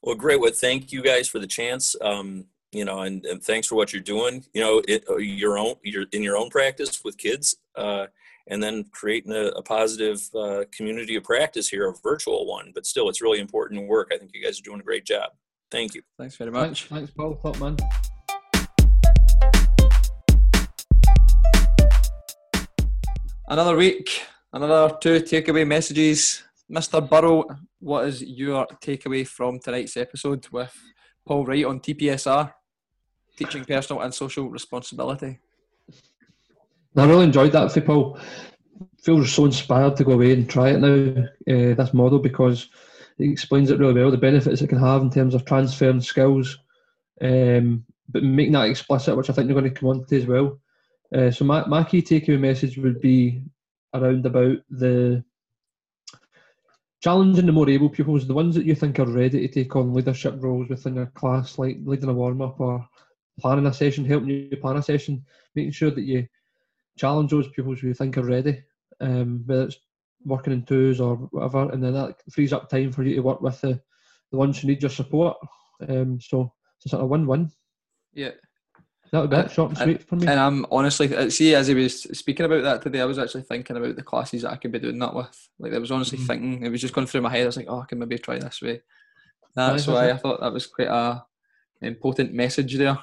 [0.05, 0.39] Well, great.
[0.39, 1.95] Well, thank you guys for the chance.
[1.99, 4.45] Um, you know, and, and, thanks for what you're doing.
[4.53, 7.55] You know, it, uh, your own, you're in your own practice with kids.
[7.75, 8.05] Uh,
[8.47, 12.71] and then creating a, a positive uh, community of practice here, a virtual one.
[12.75, 14.11] But still, it's really important work.
[14.13, 15.31] I think you guys are doing a great job.
[15.71, 16.03] Thank you.
[16.19, 16.85] Thanks very much.
[16.85, 17.37] Thanks, thanks Paul.
[17.37, 17.75] Top man.
[23.47, 24.21] Another week,
[24.53, 26.44] another two takeaway messages.
[26.71, 27.07] Mr.
[27.07, 27.45] Burrow,
[27.79, 30.75] what is your takeaway from tonight's episode with
[31.25, 32.51] Paul Wright on TPSR,
[33.37, 35.39] teaching personal and social responsibility?
[36.97, 38.19] I really enjoyed that for Paul.
[39.03, 42.69] Feels so inspired to go away and try it now, uh, this model, because
[43.19, 46.57] it explains it really well, the benefits it can have in terms of transferring skills,
[47.21, 50.25] um, but making that explicit, which I think you're going to come on to as
[50.25, 50.59] well.
[51.15, 53.43] Uh, so my, my key takeaway message would be
[53.93, 55.23] around about the
[57.05, 59.93] challenging the more able pupils, the ones that you think are ready to take on
[59.93, 62.83] leadership roles within a class, like leading a warm up or
[63.39, 65.23] planning a session, helping you plan a session,
[65.53, 66.27] making sure that you
[66.97, 68.63] challenge those pupils who you think are ready,
[69.01, 69.77] um, whether it's
[70.25, 73.39] working in twos or whatever, and then that frees up time for you to work
[73.39, 73.79] with the,
[74.31, 75.37] the ones who need your support.
[75.87, 76.51] Um, so
[76.81, 77.51] it's sort of win-win.
[78.15, 78.31] Yeah.
[79.15, 80.27] That would be it, short and sweet for me.
[80.27, 83.43] And I'm honestly, uh, see, as he was speaking about that today, I was actually
[83.43, 85.49] thinking about the classes that I could be doing that with.
[85.57, 86.27] Like, I was honestly mm-hmm.
[86.27, 87.43] thinking, it was just going through my head.
[87.43, 88.81] I was like, oh, I can maybe try this way.
[89.55, 91.23] That's why I thought that was quite a
[91.81, 92.97] important message there.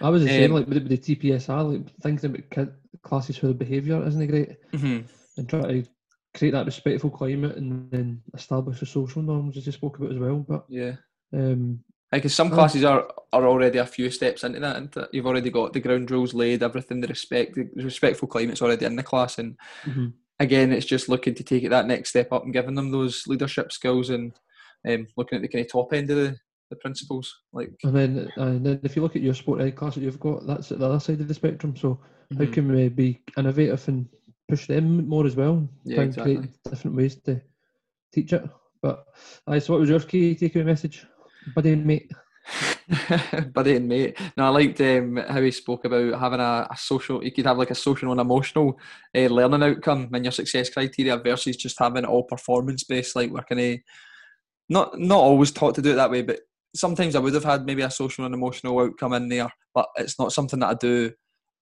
[0.00, 2.72] I was the um, same, like with the, TPSR, like thinking about kid,
[3.02, 4.72] classes for the behaviour, isn't it great?
[4.72, 5.06] Mm-hmm.
[5.36, 5.84] And try to
[6.34, 10.18] create that respectful climate and then establish the social norms as you spoke about as
[10.18, 10.38] well.
[10.38, 10.96] But yeah,
[11.32, 15.50] um, because some classes are, are already a few steps into that, and you've already
[15.50, 19.38] got the ground rules laid, everything, the respect, the respectful climate's already in the class,
[19.38, 20.08] and mm-hmm.
[20.38, 23.26] again, it's just looking to take it that next step up and giving them those
[23.26, 24.34] leadership skills and
[24.86, 26.36] um, looking at the kind of top end of the,
[26.68, 27.40] the principles.
[27.52, 30.20] Like, and then, and then if you look at your sport ed class that you've
[30.20, 31.76] got, that's at the other side of the spectrum.
[31.76, 32.00] So,
[32.32, 32.44] mm-hmm.
[32.44, 34.06] how can we be innovative and
[34.48, 35.66] push them more as well?
[35.84, 36.34] Yeah, try exactly.
[36.34, 37.40] and create different ways to
[38.12, 38.44] teach it.
[38.82, 39.06] But,
[39.46, 41.06] uh, so what was your key takeaway message,
[41.54, 42.10] buddy and mate?
[43.54, 44.18] buddy and mate.
[44.36, 47.22] No, I liked um, how he spoke about having a, a, social.
[47.24, 48.78] You could have like a social and emotional
[49.16, 53.16] uh, learning outcome in your success criteria versus just having all performance based.
[53.16, 53.78] Like we're kind of
[54.68, 56.40] not not always taught to do it that way, but
[56.74, 60.18] sometimes I would have had maybe a social and emotional outcome in there, but it's
[60.18, 61.12] not something that I do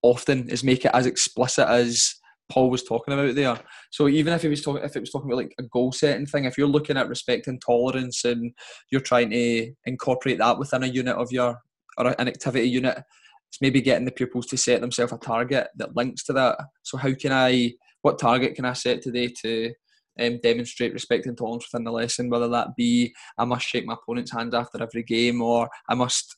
[0.02, 0.48] often.
[0.48, 2.14] Is make it as explicit as
[2.50, 3.58] Paul was talking about there.
[3.90, 6.26] So even if he was talking, if it was talking about like a goal setting
[6.26, 8.52] thing, if you're looking at respect and tolerance, and
[8.90, 11.58] you're trying to incorporate that within a unit of your
[11.96, 13.02] or an activity unit,
[13.48, 16.58] it's maybe getting the pupils to set themselves a target that links to that.
[16.82, 17.72] So how can I?
[18.02, 19.72] What target can I set today to
[20.18, 22.30] um, demonstrate respect and tolerance within the lesson?
[22.30, 26.36] Whether that be I must shake my opponent's hand after every game, or I must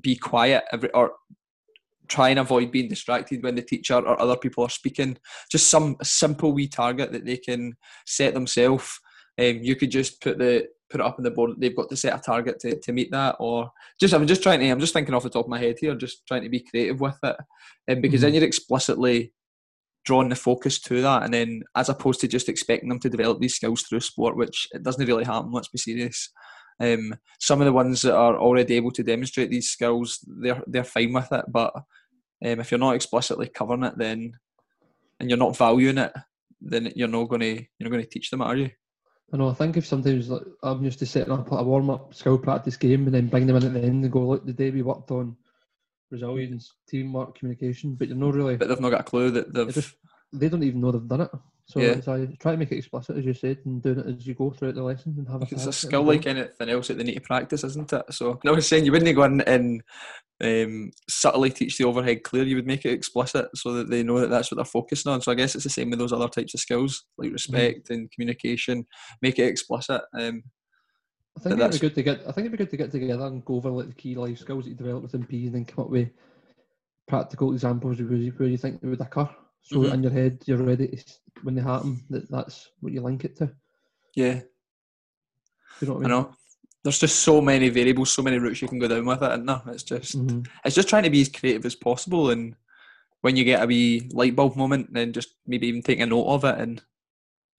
[0.00, 1.12] be quiet every, or
[2.10, 5.16] try and avoid being distracted when the teacher or other people are speaking.
[5.50, 7.74] Just some simple wee target that they can
[8.04, 9.00] set themselves.
[9.38, 11.52] Um, you could just put the put it up on the board.
[11.56, 14.60] They've got to set a target to, to meet that, or just I'm just trying
[14.60, 16.60] to I'm just thinking off the top of my head here, just trying to be
[16.60, 17.36] creative with it,
[17.88, 18.26] um, because mm-hmm.
[18.26, 19.32] then you're explicitly
[20.04, 23.38] drawing the focus to that, and then as opposed to just expecting them to develop
[23.38, 25.52] these skills through sport, which it doesn't really happen.
[25.52, 26.30] Let's be serious.
[26.80, 30.84] Um, some of the ones that are already able to demonstrate these skills, they're they're
[30.84, 31.72] fine with it, but
[32.44, 34.34] um, if you're not explicitly covering it, then
[35.18, 36.12] and you're not valuing it,
[36.60, 38.70] then you're not going to you're not going to teach them, are you?
[39.32, 39.48] I know.
[39.48, 42.76] I think if sometimes like, I'm used to setting up a warm up skill practice
[42.76, 44.82] game and then bring them in at the end and go, look, the day we
[44.82, 45.36] worked on
[46.10, 48.56] resilience, teamwork, communication, but you're not really.
[48.56, 49.72] But they've not got a clue that they've.
[49.72, 49.94] Just,
[50.32, 51.30] they don't even know they've done it.
[51.70, 51.92] So yeah.
[51.92, 54.50] I try to make it explicit, as you said, and doing it as you go
[54.50, 55.42] throughout the lesson and have.
[55.52, 58.02] It's a skill like anything else that they need to practice, isn't it?
[58.10, 59.80] So I was saying you wouldn't go in and
[60.42, 62.42] um, subtly teach the overhead clear.
[62.42, 65.22] You would make it explicit so that they know that that's what they're focusing on.
[65.22, 67.34] So I guess it's the same with those other types of skills like mm-hmm.
[67.34, 67.92] respect mm-hmm.
[67.92, 68.84] and communication.
[69.22, 70.02] Make it explicit.
[70.12, 70.42] Um,
[71.36, 72.20] I think it'd be good to get.
[72.22, 74.38] I think it'd be good to get together and go over like the key life
[74.38, 76.08] skills that you develop within P, and then come up with
[77.06, 79.28] practical examples where you, where you think they would occur.
[79.62, 79.94] So mm-hmm.
[79.94, 81.04] in your head, you're ready to,
[81.42, 82.02] when they happen.
[82.10, 83.52] That that's what you link it to.
[84.14, 84.40] Yeah.
[85.80, 86.04] You know what I, mean?
[86.06, 86.34] I know.
[86.82, 89.46] There's just so many variables, so many routes you can go down with it, and
[89.46, 90.40] no, it's just mm-hmm.
[90.64, 92.30] it's just trying to be as creative as possible.
[92.30, 92.56] And
[93.20, 96.26] when you get a wee light bulb moment, then just maybe even take a note
[96.26, 96.82] of it and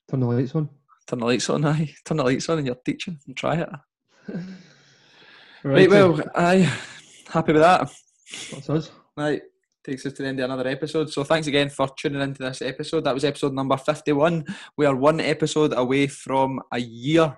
[0.10, 0.70] turn the lights on.
[1.08, 1.94] Turn the lights on, aye.
[2.04, 3.70] Turn the lights on, and you're teaching and try it.
[5.64, 6.74] Right, right well, I
[7.30, 7.92] happy with that.
[8.52, 8.92] That's us.
[9.16, 9.44] Right,
[9.84, 11.12] takes us to the end of another episode.
[11.12, 13.04] So thanks again for tuning into this episode.
[13.04, 14.46] That was episode number 51.
[14.78, 17.38] We are one episode away from a year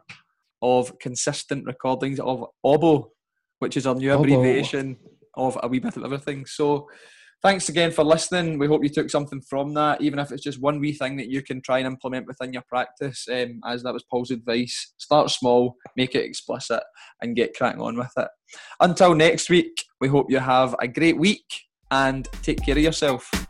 [0.61, 3.11] of consistent recordings of OBO,
[3.59, 4.23] which is our new Obo.
[4.23, 4.97] abbreviation
[5.35, 6.45] of a wee bit of everything.
[6.45, 6.87] So
[7.41, 8.57] thanks again for listening.
[8.57, 11.29] We hope you took something from that, even if it's just one wee thing that
[11.29, 13.25] you can try and implement within your practice.
[13.31, 16.83] Um, as that was Paul's advice, start small, make it explicit,
[17.21, 18.27] and get cracking on with it.
[18.79, 21.45] Until next week, we hope you have a great week
[21.93, 23.42] and take care of yourself.